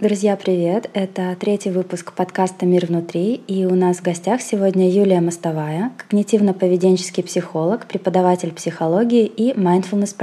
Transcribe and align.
Друзья, 0.00 0.36
привет! 0.36 0.88
Это 0.92 1.36
третий 1.40 1.70
выпуск 1.70 2.12
подкаста 2.12 2.64
«Мир 2.66 2.86
внутри», 2.86 3.34
и 3.48 3.64
у 3.64 3.74
нас 3.74 3.96
в 3.96 4.02
гостях 4.02 4.40
сегодня 4.40 4.88
Юлия 4.88 5.20
Мостовая, 5.20 5.90
когнитивно-поведенческий 5.98 7.24
психолог, 7.24 7.84
преподаватель 7.86 8.52
психологии 8.52 9.26
и 9.26 9.50
mindfulness 9.54 10.14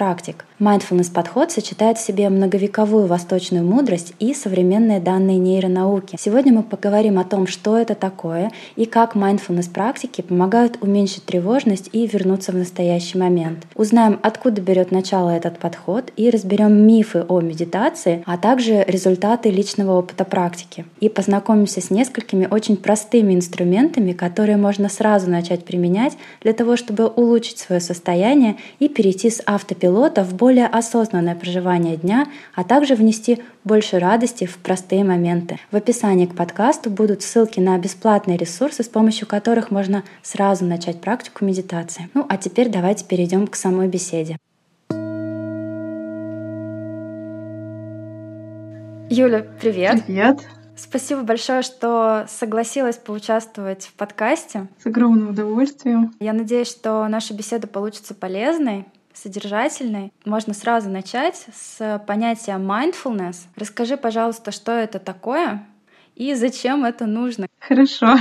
практик. 0.59 0.85
Mindfulness 0.85 1.11
подход 1.11 1.51
сочетает 1.51 1.97
в 1.97 2.05
себе 2.05 2.29
многовековую 2.29 3.07
восточную 3.07 3.63
мудрость 3.65 4.13
и 4.19 4.33
современные 4.33 4.99
данные 4.99 5.37
нейронауки. 5.37 6.17
Сегодня 6.19 6.53
мы 6.53 6.63
поговорим 6.63 7.19
о 7.19 7.23
том, 7.23 7.47
что 7.47 7.77
это 7.77 7.95
такое 7.95 8.51
и 8.75 8.85
как 8.85 9.15
mindfulness 9.15 9.71
практики 9.71 10.21
помогают 10.21 10.77
уменьшить 10.81 11.25
тревожность 11.25 11.89
и 11.91 12.07
вернуться 12.07 12.51
в 12.51 12.55
настоящий 12.55 13.17
момент. 13.17 13.65
Узнаем, 13.75 14.19
откуда 14.21 14.61
берет 14.61 14.91
начало 14.91 15.29
этот 15.29 15.59
подход 15.59 16.11
и 16.15 16.29
разберем 16.29 16.85
мифы 16.85 17.25
о 17.27 17.41
медитации, 17.41 18.23
а 18.25 18.37
также 18.37 18.83
результаты 18.87 19.49
личного 19.49 19.97
опыта 19.97 20.25
практики. 20.25 20.85
И 20.99 21.09
познакомимся 21.09 21.81
с 21.81 21.89
несколькими 21.89 22.47
очень 22.49 22.77
простыми 22.77 23.33
инструментами, 23.33 24.13
которые 24.13 24.57
можно 24.57 24.89
сразу 24.89 25.29
начать 25.29 25.63
применять 25.65 26.13
для 26.41 26.53
того, 26.53 26.75
чтобы 26.75 27.07
улучшить 27.07 27.59
свое 27.59 27.81
состояние 27.81 28.57
и 28.79 28.87
перейти 28.87 29.29
с 29.29 29.41
автопилота 29.45 30.23
в 30.23 30.33
более 30.33 30.44
осознанное 30.49 31.35
проживание 31.35 31.97
дня, 31.97 32.27
а 32.53 32.63
также 32.63 32.95
внести 32.95 33.41
больше 33.63 33.99
радости 33.99 34.45
в 34.45 34.57
простые 34.57 35.03
моменты. 35.03 35.59
В 35.71 35.75
описании 35.75 36.25
к 36.25 36.35
подкасту 36.35 36.89
будут 36.89 37.21
ссылки 37.21 37.59
на 37.59 37.77
бесплатные 37.77 38.37
ресурсы, 38.37 38.83
с 38.83 38.87
помощью 38.87 39.27
которых 39.27 39.71
можно 39.71 40.03
сразу 40.21 40.65
начать 40.65 41.01
практику 41.01 41.45
медитации. 41.45 42.09
Ну 42.13 42.25
а 42.29 42.37
теперь 42.37 42.69
давайте 42.69 43.05
перейдем 43.05 43.47
к 43.47 43.55
самой 43.55 43.87
беседе. 43.87 44.37
Юля, 49.09 49.45
привет. 49.61 50.05
Привет. 50.05 50.39
Спасибо 50.77 51.21
большое, 51.21 51.61
что 51.61 52.25
согласилась 52.27 52.97
поучаствовать 52.97 53.85
в 53.85 53.93
подкасте. 53.93 54.67
С 54.83 54.85
огромным 54.85 55.29
удовольствием. 55.29 56.13
Я 56.19 56.33
надеюсь, 56.33 56.67
что 56.67 57.07
наша 57.07 57.33
беседа 57.33 57.67
получится 57.67 58.13
полезной 58.13 58.85
содержательной. 59.15 60.13
Можно 60.25 60.53
сразу 60.53 60.89
начать 60.89 61.47
с 61.53 62.03
понятия 62.05 62.57
mindfulness. 62.57 63.37
Расскажи, 63.55 63.97
пожалуйста, 63.97 64.51
что 64.51 64.71
это 64.71 64.99
такое 64.99 65.65
и 66.15 66.33
зачем 66.35 66.85
это 66.85 67.05
нужно. 67.05 67.47
Хорошо. 67.59 68.17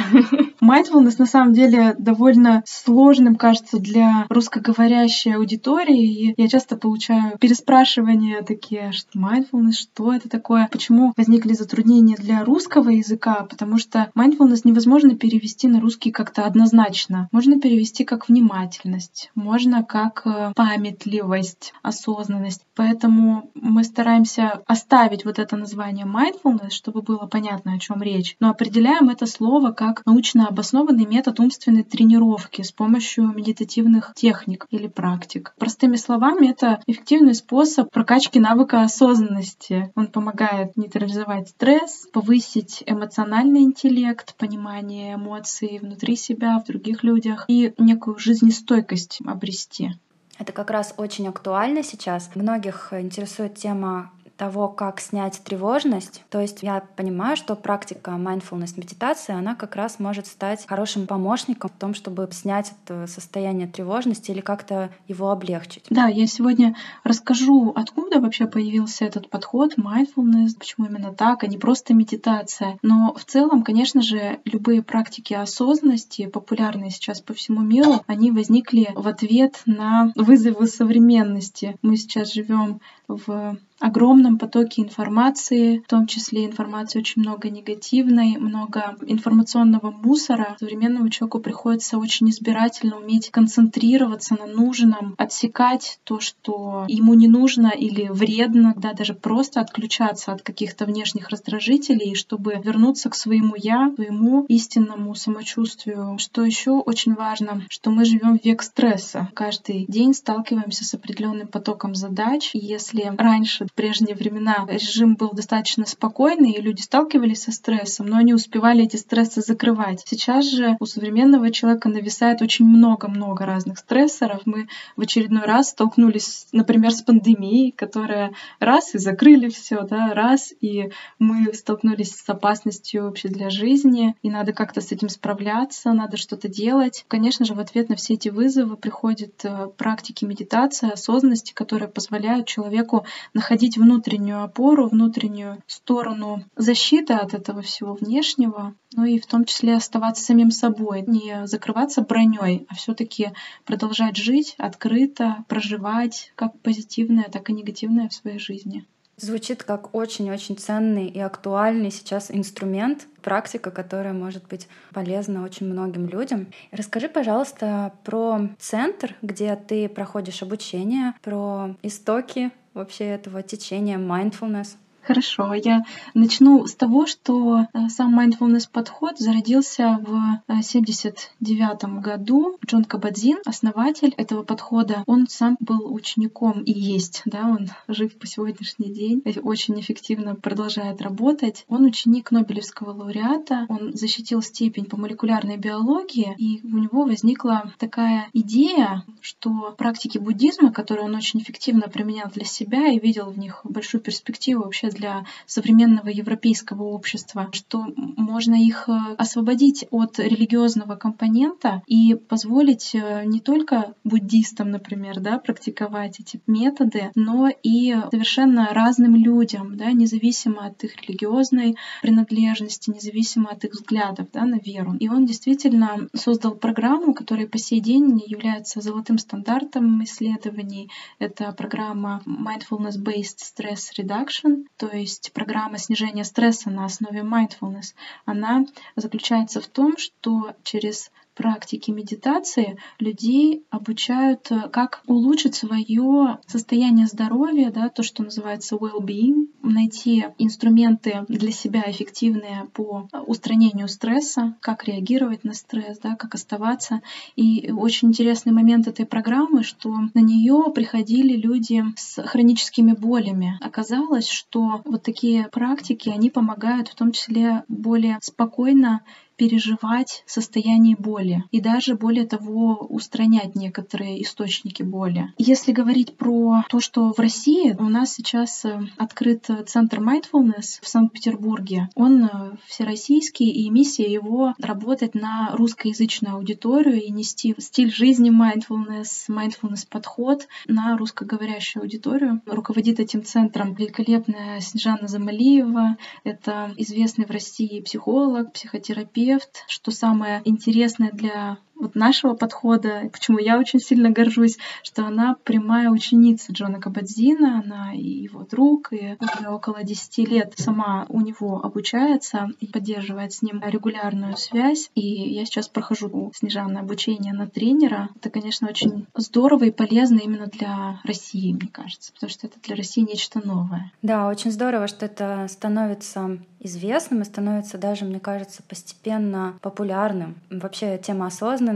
Mindfulness 0.65 1.17
на 1.19 1.27
самом 1.27 1.53
деле 1.53 1.95
довольно 1.99 2.63
сложным, 2.65 3.37
кажется, 3.37 3.79
для 3.79 4.25
русскоговорящей 4.31 5.37
аудитории. 5.37 6.33
И 6.33 6.43
я 6.43 6.49
часто 6.49 6.77
получаю 6.77 7.37
переспрашивания 7.39 8.43
такие, 8.43 8.93
что 8.93 9.19
mindfulness, 9.19 9.73
что 9.73 10.15
это 10.15 10.31
такое? 10.31 10.69
Почему 10.73 11.13
возникли 11.19 11.53
затруднения 11.53 12.17
для 12.17 12.45
русского 12.45 12.89
языка? 12.89 13.47
Потому 13.49 13.77
что 13.77 14.11
mindfulness 14.17 14.63
невозможно 14.65 15.17
перевести 15.17 15.69
на 15.69 15.81
русский 15.81 16.11
как-то 16.11 16.47
однозначно. 16.47 17.29
Можно 17.31 17.61
перевести 17.61 18.05
как 18.05 18.29
внимательность, 18.29 19.31
можно 19.35 19.85
как 19.85 20.23
э, 20.25 20.53
памятливость, 20.57 21.75
осознанность. 21.83 22.63
Поэтому 22.75 23.51
мы 23.55 23.85
стараемся 23.85 24.63
оставить 24.67 25.27
вот 25.27 25.39
это 25.39 25.57
название 25.57 26.07
mindfulness, 26.07 26.71
чтобы 26.71 27.03
было 27.03 27.27
понятно, 27.27 27.75
о 27.75 27.79
чем 27.79 28.03
речь. 28.03 28.37
Но 28.41 28.49
определяем 28.49 29.11
это 29.11 29.27
слово 29.27 29.73
как 29.73 30.07
научно 30.07 30.49
обоснованный 30.55 31.05
метод 31.05 31.41
умственной 31.41 31.83
тренировки 31.83 32.63
с 32.63 32.71
помощью 32.71 33.27
медитативных 33.27 34.13
техник 34.15 34.67
или 34.71 34.87
практик. 34.87 35.53
Простыми 35.59 35.97
словами, 35.97 36.51
это 36.51 36.81
эффективный 36.87 37.35
способ 37.35 37.91
прокачки 37.91 38.39
навыка 38.39 38.83
осознанности. 38.83 39.93
Он 39.97 40.07
помогает 40.07 40.77
нейтрализовать 40.77 41.49
стресс, 41.49 42.07
повысить 42.13 42.85
эмоциональный 42.87 43.63
интеллект, 43.63 44.37
понимание 44.37 45.15
эмоций 45.15 45.81
внутри 45.83 46.15
себя, 46.15 46.61
в 46.61 46.67
других 46.67 47.03
людях 47.03 47.47
и 47.49 47.75
некую 47.79 48.17
жизнестойкость 48.19 49.19
обрести. 49.27 49.91
Это 50.39 50.53
как 50.53 50.71
раз 50.71 50.95
очень 50.97 51.27
актуально 51.27 51.83
сейчас. 51.83 52.31
Многих 52.37 52.93
интересует 52.93 53.57
тема 53.57 54.13
того, 54.37 54.69
как 54.69 55.01
снять 55.01 55.41
тревожность. 55.45 56.23
То 56.31 56.41
есть 56.41 56.63
я 56.63 56.83
понимаю, 56.97 57.37
что 57.37 57.55
практика 57.55 58.13
mindfulness 58.13 58.75
медитации, 58.77 59.35
она 59.35 59.55
как 59.55 59.77
раз 59.77 59.99
может 59.99 60.27
стать 60.27 60.67
хорошим 60.67 61.07
помощником 61.07 61.71
в 61.71 61.79
том, 61.79 61.95
чтобы 61.95 62.29
снять 62.33 62.73
это 62.85 63.07
состояние 63.07 63.69
тревожности 63.69 64.31
или 64.31 64.41
как-то 64.41 64.91
его 65.09 65.31
облегчить. 65.31 65.85
Да, 65.91 66.07
я 66.07 66.27
сегодня 66.27 66.75
расскажу, 67.05 67.73
откуда 67.75 68.21
вообще 68.21 68.47
появился 68.47 69.05
этот 69.05 69.31
подход 69.31 69.77
mindfulness, 69.79 70.59
почему 70.59 70.87
именно 70.87 71.13
так, 71.13 71.45
а 71.45 71.47
не 71.47 71.59
просто 71.59 71.95
медитация. 71.95 72.79
Но 72.83 73.15
в 73.15 73.25
целом, 73.25 73.63
конечно 73.63 74.03
же, 74.03 74.41
любые 74.45 74.83
практики 74.83 75.35
осознанности, 75.35 76.27
популярные 76.27 76.91
сейчас 76.91 77.21
по 77.21 77.35
всему 77.35 77.61
миру, 77.61 78.03
они 78.07 78.31
возникли 78.31 78.91
в 78.95 79.07
ответ 79.07 79.63
на 79.67 80.13
вызовы 80.17 80.67
современности. 80.67 81.77
Мы 81.83 81.97
сейчас 81.97 82.33
живем 82.33 82.81
в 83.09 83.59
огромном 83.81 84.39
потоке 84.39 84.83
информации, 84.83 85.79
в 85.79 85.89
том 85.89 86.07
числе 86.07 86.47
информации 86.47 87.01
очень 87.01 87.23
много 87.23 87.51
негативной, 87.51 88.37
много 88.39 88.97
информационного 89.07 89.91
мусора. 89.91 90.57
Современному 90.59 91.11
человеку 91.11 91.41
приходится 91.41 91.99
очень 91.99 92.31
избирательно 92.31 92.97
уметь 92.97 93.31
концентрироваться 93.31 94.37
на 94.39 94.47
нужном, 94.47 95.15
отсекать 95.19 95.99
то, 96.05 96.21
что 96.21 96.87
ему 96.89 97.15
не 97.15 97.29
нужно 97.29 97.69
или 97.69 98.09
вредно, 98.09 98.75
да, 98.77 98.93
даже 98.93 99.15
просто 99.15 99.61
отключаться 99.61 100.33
от 100.33 100.43
каких-то 100.43 100.87
внешних 100.87 101.29
раздражителей, 101.29 102.15
чтобы 102.15 102.61
вернуться 102.65 103.11
к 103.11 103.15
своему 103.15 103.55
я, 103.57 103.93
своему 103.95 104.45
истинному 104.49 105.15
самочувствию. 105.15 106.17
Что 106.19 106.43
еще 106.43 106.73
очень 106.73 107.15
важно, 107.15 107.63
что 107.69 107.91
мы 107.91 108.05
живем 108.05 108.39
в 108.39 108.45
век 108.45 108.63
стресса. 108.63 109.29
Каждый 109.35 109.85
день 109.89 110.15
сталкиваемся 110.15 110.85
с 110.85 110.95
определенным 110.95 111.49
потоком 111.49 111.95
задач. 111.95 112.51
И 112.55 112.59
если 112.59 112.94
раньше 113.17 113.67
в 113.67 113.73
прежние 113.73 114.15
времена 114.15 114.67
режим 114.69 115.17
был 115.17 115.31
достаточно 115.33 115.87
спокойный, 115.87 116.53
и 116.53 116.61
люди 116.61 116.81
сталкивались 116.81 117.43
со 117.43 117.53
стрессом, 117.53 118.07
но 118.07 118.17
они 118.17 118.35
успевали 118.35 118.85
эти 118.85 118.97
стрессы 118.97 119.41
закрывать. 119.41 120.03
Сейчас 120.07 120.47
же 120.47 120.77
у 120.81 120.87
современного 120.87 121.51
человека 121.51 121.89
нависает 121.89 122.43
очень 122.43 122.67
много-много 122.67 123.47
разных 123.47 123.79
стрессоров. 123.79 124.43
Мы 124.45 124.69
в 124.97 125.03
очередной 125.03 125.45
раз 125.45 125.71
столкнулись, 125.71 126.47
например, 126.53 126.93
с 126.93 127.03
пандемией, 127.03 127.73
которая 127.73 128.33
раз 128.61 128.95
и 128.95 128.99
закрыли 128.99 129.49
все, 129.49 129.83
да, 129.83 130.15
раз 130.15 130.53
и 130.61 130.91
мы 131.19 131.53
столкнулись 131.53 132.15
с 132.15 132.29
опасностью 132.29 133.05
вообще 133.05 133.29
для 133.29 133.51
жизни, 133.51 134.15
и 134.23 134.31
надо 134.31 134.53
как-то 134.53 134.81
с 134.81 134.93
этим 134.93 135.09
справляться, 135.09 135.93
надо 135.93 136.17
что-то 136.17 136.49
делать. 136.49 137.05
Конечно 137.09 137.45
же, 137.45 137.55
в 137.55 137.61
ответ 137.61 137.89
на 137.89 137.97
все 137.97 138.15
эти 138.15 138.29
вызовы 138.29 138.77
приходят 138.77 139.45
э, 139.45 139.69
практики 139.77 140.25
медитации, 140.25 140.93
осознанности, 140.93 141.53
которые 141.53 141.89
позволяют 141.89 142.47
человеку 142.47 142.84
находить 142.85 143.65
находить 143.65 143.79
внутреннюю 143.79 144.43
опору, 144.43 144.89
внутреннюю 144.89 145.63
сторону 145.67 146.45
защиты 146.57 147.15
от 147.15 147.35
этого 147.35 147.63
всего 147.63 147.95
внешнего, 147.95 148.75
ну 148.95 149.05
и 149.05 149.19
в 149.19 149.27
том 149.27 149.45
числе 149.45 149.77
оставаться 149.77 150.25
самим 150.25 150.51
собой, 150.51 151.05
не 151.07 151.47
закрываться 151.47 152.03
броней, 152.03 152.67
а 152.69 152.75
все-таки 152.75 153.33
продолжать 153.65 154.17
жить 154.17 154.55
открыто, 154.59 155.45
проживать 155.49 156.33
как 156.37 156.59
позитивное, 156.61 157.29
так 157.31 157.51
и 157.51 157.53
негативное 157.53 158.09
в 158.09 158.15
своей 158.15 158.39
жизни. 158.39 158.85
Звучит 159.17 159.63
как 159.63 159.95
очень-очень 159.95 160.57
ценный 160.57 161.07
и 161.07 161.21
актуальный 161.21 161.93
сейчас 161.93 162.33
инструмент, 162.33 163.07
практика, 163.23 163.71
которая 163.71 164.13
может 164.13 164.49
быть 164.49 164.67
полезна 164.93 165.45
очень 165.45 165.67
многим 165.67 166.09
людям. 166.09 166.49
Расскажи, 166.73 167.09
пожалуйста, 167.09 167.93
про 168.03 168.49
центр, 168.59 169.15
где 169.23 169.55
ты 169.55 169.89
проходишь 169.89 170.43
обучение, 170.43 171.15
про 171.23 171.77
истоки 171.83 172.51
вообще 172.75 173.05
этого 173.07 173.43
течения 173.43 173.97
mindfulness? 173.97 174.77
Хорошо, 175.07 175.53
я 175.53 175.85
начну 176.15 176.67
с 176.67 176.75
того, 176.75 177.05
что 177.07 177.67
э, 177.75 177.89
сам 177.91 178.19
mindfulness 178.19 178.67
подход 178.73 179.19
зародился 179.19 180.01
в 180.03 180.63
79 180.63 181.85
э, 181.85 182.01
году. 182.01 182.57
Джон 182.65 182.85
Кабадзин, 182.85 183.39
основатель 183.45 184.15
этого 184.17 184.45
подхода, 184.45 185.05
он 185.07 185.27
сам 185.29 185.59
был 185.61 185.93
учеником 185.93 186.63
и 186.63 186.73
есть, 186.73 187.21
да, 187.27 187.47
он 187.47 187.69
жив 187.87 188.17
по 188.19 188.27
сегодняшний 188.27 188.91
день, 188.91 189.23
очень 189.43 189.79
эффективно 189.79 190.37
продолжает 190.37 191.03
работать. 191.03 191.67
Он 191.69 191.85
ученик 191.85 192.31
Нобелевского 192.31 192.93
лауреата, 192.93 193.67
он 193.69 193.93
защитил 193.93 194.41
степень 194.41 194.87
по 194.87 194.97
молекулярной 194.97 195.59
биологии, 195.59 196.35
и 196.39 196.63
у 196.65 196.79
него 196.79 197.05
возникла 197.05 197.71
такая 197.79 198.29
идея, 198.33 199.05
что 199.21 199.75
практики 199.77 200.17
буддизма, 200.17 200.73
которые 200.73 201.05
он 201.05 201.15
очень 201.15 201.41
эффективно 201.41 201.89
применял 201.89 202.31
для 202.31 202.47
себя 202.47 202.89
и 202.89 202.99
видел 202.99 203.31
в 203.31 203.39
них 203.39 203.61
большую 203.65 204.01
перспективу 204.01 204.63
вообще 204.63 204.94
для 204.95 205.25
современного 205.47 206.09
европейского 206.09 206.85
общества, 206.85 207.51
что 207.53 207.87
можно 207.97 208.55
их 208.55 208.89
э, 208.89 208.93
освободить 209.19 209.87
от 209.91 210.19
религиозного 210.19 210.97
компонента 210.97 211.83
и 211.87 212.15
позволить 212.15 212.95
э, 212.95 213.25
не 213.27 213.41
только 213.41 213.95
буддистам, 214.05 214.71
например, 214.71 215.21
да, 215.21 215.39
практиковать 215.39 216.21
эти 216.21 216.41
методы, 216.47 217.11
но 217.15 217.49
и 217.63 217.95
совершенно 218.11 218.69
разным 218.73 219.17
людям, 219.17 219.77
да, 219.77 219.93
независимо 219.93 220.67
от 220.67 220.85
их 220.85 221.01
религиозной 221.03 221.77
принадлежности, 222.03 222.91
независимо 222.91 223.51
от 223.51 223.65
их 223.65 223.73
взглядов 223.73 224.29
да, 224.33 224.45
на 224.45 224.59
веру. 224.59 224.95
И 225.01 225.09
он 225.09 225.27
действительно 225.27 226.09
создал 226.15 226.55
программу, 226.55 227.15
которая 227.15 227.47
по 227.47 227.59
сей 227.59 227.81
день 227.81 228.23
является 228.27 228.81
золотым 228.81 229.19
стандартом 229.19 230.03
исследований. 230.05 230.91
Это 231.19 231.53
программа 231.53 232.23
Mindfulness-Based 232.27 233.39
Stress 233.39 233.91
Reduction, 233.99 234.65
то 234.85 234.95
есть 234.95 235.33
программа 235.33 235.79
снижения 235.79 236.25
стресса 236.25 236.69
на 236.69 236.85
основе 236.85 237.21
mindfulness. 237.21 237.95
Она 238.27 238.67
заключается 238.97 239.63
в 239.63 239.67
том, 239.67 239.97
что 239.97 240.55
через 240.63 241.11
практики 241.35 241.91
медитации 241.91 242.79
людей 242.99 243.65
обучают, 243.71 244.51
э, 244.51 244.69
как 244.71 245.03
улучшить 245.07 245.55
свое 245.55 246.39
состояние 246.47 247.07
здоровья, 247.07 247.71
да, 247.71 247.89
то, 247.89 248.03
что 248.03 248.23
называется 248.23 248.77
well-being, 248.77 249.49
найти 249.63 250.27
инструменты 250.39 251.25
для 251.29 251.51
себя 251.51 251.85
эффективные 251.87 252.69
по 252.73 253.09
устранению 253.27 253.89
стресса, 253.89 254.55
как 254.61 254.85
реагировать 254.85 255.45
на 255.45 255.55
стресс, 255.55 255.99
да, 255.99 256.17
как 256.17 256.35
оставаться. 256.35 257.01
И 257.37 257.73
очень 257.73 258.09
интересный 258.09 258.53
момент 258.53 258.87
этой 258.87 259.07
программы, 259.07 259.63
что 259.63 259.91
на 259.91 260.21
нее 260.21 260.73
приходили 260.75 261.37
люди 261.37 261.85
с 261.97 262.23
хроническими 262.23 262.93
болями. 262.93 263.59
Оказалось, 263.61 264.29
что 264.29 264.83
вот 264.85 265.03
такие 265.03 265.49
практики, 265.51 266.09
они 266.09 266.31
помогают 266.31 266.89
в 266.89 266.95
том 266.95 267.13
числе 267.13 267.65
более 267.69 268.19
спокойно 268.21 269.03
переживать 269.37 270.23
состояние 270.27 270.97
боли 270.97 271.45
и 271.51 271.61
даже 271.61 271.95
более 271.95 272.27
того 272.27 272.87
устранять 272.89 273.55
некоторые 273.55 274.23
источники 274.23 274.83
боли. 274.83 275.33
Если 275.39 275.73
говорить 275.73 276.17
про 276.17 276.65
то, 276.69 276.81
что 276.81 277.13
в 277.13 277.19
России 277.19 277.75
у 277.79 277.89
нас 277.89 278.15
сейчас 278.15 278.65
э, 278.65 278.81
открыт 278.97 279.49
центр 279.67 280.01
mindfulness 280.01 280.81
в 280.81 280.89
Санкт-Петербурге, 280.89 281.89
он 281.95 282.25
э, 282.25 282.57
всероссийский 282.67 283.51
и 283.51 283.71
миссия 283.71 284.11
его 284.11 284.55
работать 284.59 285.15
на 285.15 285.51
русскоязычную 285.53 286.37
аудиторию 286.37 287.03
и 287.03 287.11
нести 287.11 287.55
стиль 287.59 287.93
жизни 287.93 288.31
mindfulness, 288.31 289.29
mindfulness 289.29 289.87
подход 289.89 290.47
на 290.67 290.97
русскоговорящую 290.97 291.83
аудиторию. 291.83 292.41
Руководит 292.47 293.01
этим 293.01 293.25
центром 293.25 293.75
великолепная 293.75 294.61
Снежана 294.61 295.09
Замалиева. 295.09 295.97
Это 296.25 296.73
известный 296.77 297.27
в 297.27 297.31
России 297.31 297.81
психолог, 297.81 298.53
психотерапевт, 298.53 299.24
терапевт, 299.25 299.65
что 299.69 299.91
самое 299.91 300.43
интересное 300.45 301.11
для 301.11 301.59
вот 301.85 301.95
нашего 301.95 302.35
подхода, 302.35 303.09
почему 303.13 303.39
я 303.39 303.59
очень 303.59 303.81
сильно 303.81 304.11
горжусь, 304.11 304.59
что 304.83 305.07
она 305.07 305.37
прямая 305.45 305.91
ученица 305.91 306.53
Джона 306.53 306.81
Кабадзина, 306.81 307.63
она 307.65 307.95
и 307.95 308.03
его 308.03 308.45
друг, 308.45 308.93
и 308.93 309.17
уже 309.21 309.49
около 309.49 309.85
10 309.85 310.19
лет 310.29 310.55
сама 310.57 311.07
у 311.09 311.21
него 311.21 311.61
обучается 311.63 312.49
и 312.61 312.67
поддерживает 312.67 313.33
с 313.33 313.43
ним 313.43 313.63
регулярную 313.65 314.37
связь. 314.37 314.91
И 314.95 315.33
я 315.33 315.45
сейчас 315.45 315.69
прохожу 315.69 316.09
у 316.09 316.33
Снежаны 316.35 316.79
обучение 316.79 317.33
на 317.33 317.47
тренера. 317.47 318.09
Это, 318.17 318.31
конечно, 318.31 318.69
очень 318.69 319.07
здорово 319.15 319.65
и 319.65 319.71
полезно 319.71 320.19
именно 320.19 320.47
для 320.47 321.01
России, 321.05 321.53
мне 321.53 321.69
кажется, 321.71 322.13
потому 322.13 322.31
что 322.31 322.47
это 322.47 322.59
для 322.61 322.77
России 322.77 323.03
нечто 323.03 323.47
новое. 323.47 323.93
Да, 324.03 324.29
очень 324.29 324.51
здорово, 324.51 324.87
что 324.89 325.07
это 325.07 325.47
становится 325.49 326.39
известным 326.61 327.21
и 327.21 327.25
становится 327.25 327.79
даже, 327.79 328.05
мне 328.05 328.19
кажется, 328.19 328.63
постепенно 328.63 329.59
популярным. 329.61 330.37
Вообще 330.51 330.99
тема 330.99 331.27
осознанности 331.27 331.74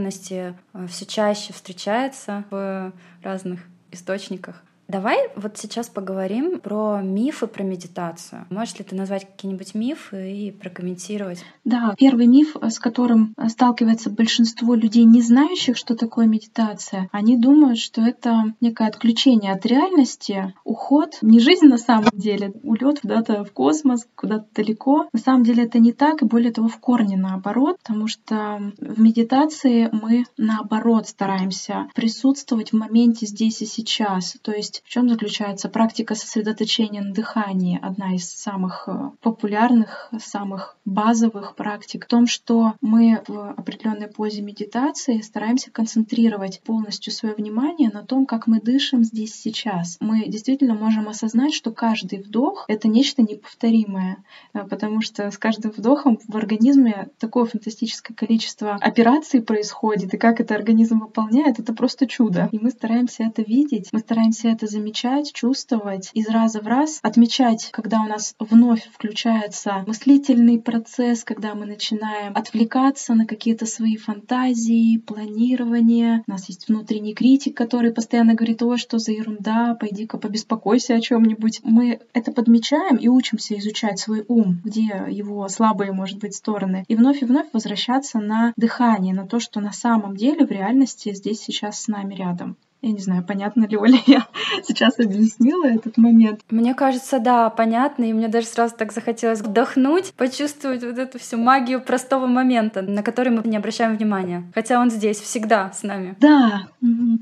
э, 0.73 0.87
все 0.87 1.05
чаще 1.05 1.53
встречается 1.53 2.43
в 2.49 2.91
разных 3.21 3.61
источниках. 3.91 4.63
Давай 4.89 5.29
вот 5.35 5.59
сейчас 5.59 5.87
поговорим 5.87 6.59
про 6.59 7.01
мифы 7.03 7.45
про 7.45 7.61
медитацию. 7.61 8.47
Можешь 8.49 8.79
ли 8.79 8.83
ты 8.83 8.95
назвать 8.95 9.23
какие-нибудь 9.23 9.75
мифы 9.75 10.31
и 10.31 10.51
прокомментировать? 10.51 11.45
Да, 11.63 11.93
первый 11.95 12.25
миф, 12.25 12.55
с 12.59 12.79
которым 12.79 13.35
сталкивается 13.49 14.09
большинство 14.09 14.73
людей, 14.73 15.03
не 15.03 15.21
знающих, 15.21 15.77
что 15.77 15.95
такое 15.95 16.25
медитация, 16.25 17.07
они 17.11 17.37
думают, 17.37 17.77
что 17.77 18.01
это 18.01 18.55
некое 18.61 18.87
отключение 18.87 19.53
от 19.53 19.63
реальности, 19.67 20.55
уход, 20.63 21.19
не 21.21 21.39
жизнь 21.39 21.67
на 21.67 21.77
самом 21.77 22.09
деле, 22.13 22.51
улет 22.63 23.01
куда-то 23.01 23.43
в 23.43 23.51
космос, 23.51 24.07
куда-то 24.15 24.47
далеко. 24.55 25.07
На 25.13 25.19
самом 25.19 25.43
деле 25.43 25.65
это 25.65 25.77
не 25.77 25.93
так, 25.93 26.23
и 26.23 26.25
более 26.25 26.51
того, 26.51 26.67
в 26.67 26.79
корне 26.79 27.15
наоборот, 27.15 27.77
потому 27.83 28.07
что 28.07 28.73
в 28.79 28.99
медитации 28.99 29.89
мы 29.91 30.25
наоборот 30.37 31.07
стараемся 31.07 31.89
присутствовать 31.93 32.71
в 32.71 32.75
моменте 32.75 33.27
здесь 33.27 33.61
и 33.61 33.67
сейчас. 33.67 34.35
То 34.41 34.51
есть 34.51 34.78
в 34.83 34.89
чем 34.89 35.09
заключается 35.09 35.69
практика 35.69 36.15
сосредоточения 36.15 37.01
на 37.01 37.13
дыхании, 37.13 37.79
одна 37.81 38.15
из 38.15 38.29
самых 38.29 38.83
э, 38.87 39.11
популярных, 39.21 40.11
самых 40.19 40.77
базовых 40.85 41.55
практик, 41.55 42.05
в 42.05 42.07
том, 42.07 42.27
что 42.27 42.73
мы 42.81 43.21
в 43.27 43.51
определенной 43.51 44.07
позе 44.07 44.41
медитации 44.41 45.21
стараемся 45.21 45.71
концентрировать 45.71 46.61
полностью 46.61 47.13
свое 47.13 47.35
внимание 47.35 47.89
на 47.89 48.03
том, 48.03 48.25
как 48.25 48.47
мы 48.47 48.59
дышим 48.59 49.03
здесь 49.03 49.35
сейчас. 49.35 49.97
Мы 49.99 50.27
действительно 50.27 50.75
можем 50.75 51.07
осознать, 51.07 51.53
что 51.53 51.71
каждый 51.71 52.21
вдох— 52.21 52.65
это 52.67 52.87
нечто 52.87 53.21
неповторимое, 53.21 54.23
э, 54.53 54.63
потому 54.65 55.01
что 55.01 55.31
с 55.31 55.37
каждым 55.37 55.71
вдохом 55.71 56.19
в 56.27 56.35
организме 56.35 57.09
такое 57.19 57.45
фантастическое 57.45 58.13
количество 58.13 58.75
операций 58.75 59.41
происходит, 59.41 60.13
и 60.13 60.17
как 60.17 60.39
это 60.39 60.55
организм 60.55 60.99
выполняет, 60.99 61.59
это 61.59 61.73
просто 61.73 62.07
чудо. 62.07 62.49
И 62.51 62.59
мы 62.59 62.71
стараемся 62.71 63.23
это 63.23 63.41
видеть, 63.41 63.89
мы 63.91 63.99
стараемся 63.99 64.49
это 64.49 64.67
замечать, 64.69 65.33
чувствовать, 65.33 66.11
из 66.13 66.29
раза 66.29 66.61
в 66.61 66.67
раз 66.67 66.99
отмечать, 67.01 67.69
когда 67.71 68.01
у 68.01 68.07
нас 68.07 68.35
вновь 68.39 68.87
включается 68.93 69.83
мыслительный 69.87 70.59
процесс, 70.59 71.23
когда 71.23 71.55
мы 71.55 71.65
начинаем 71.65 72.35
отвлекаться 72.35 73.13
на 73.13 73.25
какие-то 73.25 73.65
свои 73.65 73.97
фантазии, 73.97 74.97
планирование. 74.97 76.23
У 76.27 76.31
нас 76.31 76.47
есть 76.49 76.67
внутренний 76.67 77.13
критик, 77.13 77.57
который 77.57 77.91
постоянно 77.91 78.33
говорит, 78.35 78.61
ой, 78.61 78.77
что 78.77 78.99
за 78.99 79.11
ерунда, 79.11 79.75
пойди-ка 79.79 80.17
побеспокойся 80.17 80.95
о 80.95 81.01
чем-нибудь. 81.01 81.61
Мы 81.63 81.99
это 82.13 82.31
подмечаем 82.31 82.97
и 82.97 83.07
учимся 83.07 83.57
изучать 83.57 83.99
свой 83.99 84.25
ум, 84.27 84.61
где 84.63 85.05
его 85.09 85.47
слабые, 85.49 85.91
может 85.91 86.19
быть, 86.19 86.35
стороны, 86.35 86.85
и 86.87 86.95
вновь 86.95 87.21
и 87.21 87.25
вновь 87.25 87.47
возвращаться 87.53 88.19
на 88.19 88.53
дыхание, 88.55 89.13
на 89.13 89.27
то, 89.27 89.39
что 89.39 89.59
на 89.59 89.71
самом 89.71 90.15
деле 90.15 90.45
в 90.45 90.51
реальности 90.51 91.13
здесь 91.13 91.39
сейчас 91.39 91.81
с 91.81 91.87
нами 91.87 92.15
рядом. 92.15 92.57
Я 92.81 92.93
не 92.93 92.99
знаю, 92.99 93.25
понятно 93.27 93.65
ли, 93.65 93.77
Оля, 93.77 93.99
я 94.07 94.25
сейчас 94.63 94.99
объяснила 94.99 95.65
этот 95.65 95.97
момент. 95.97 96.41
Мне 96.49 96.73
кажется, 96.73 97.19
да, 97.19 97.49
понятно, 97.49 98.05
и 98.05 98.13
мне 98.13 98.29
даже 98.29 98.47
сразу 98.47 98.75
так 98.77 98.93
захотелось 98.93 99.41
вдохнуть, 99.41 100.13
почувствовать 100.13 100.83
вот 100.83 100.97
эту 100.97 101.19
всю 101.19 101.37
магию 101.37 101.81
простого 101.81 102.25
момента, 102.25 102.81
на 102.81 103.03
который 103.03 103.33
мы 103.33 103.41
не 103.43 103.57
обращаем 103.57 103.97
внимания. 103.97 104.49
Хотя 104.55 104.79
он 104.79 104.91
здесь, 104.91 105.19
всегда 105.19 105.71
с 105.73 105.83
нами. 105.83 106.15
Да, 106.19 106.67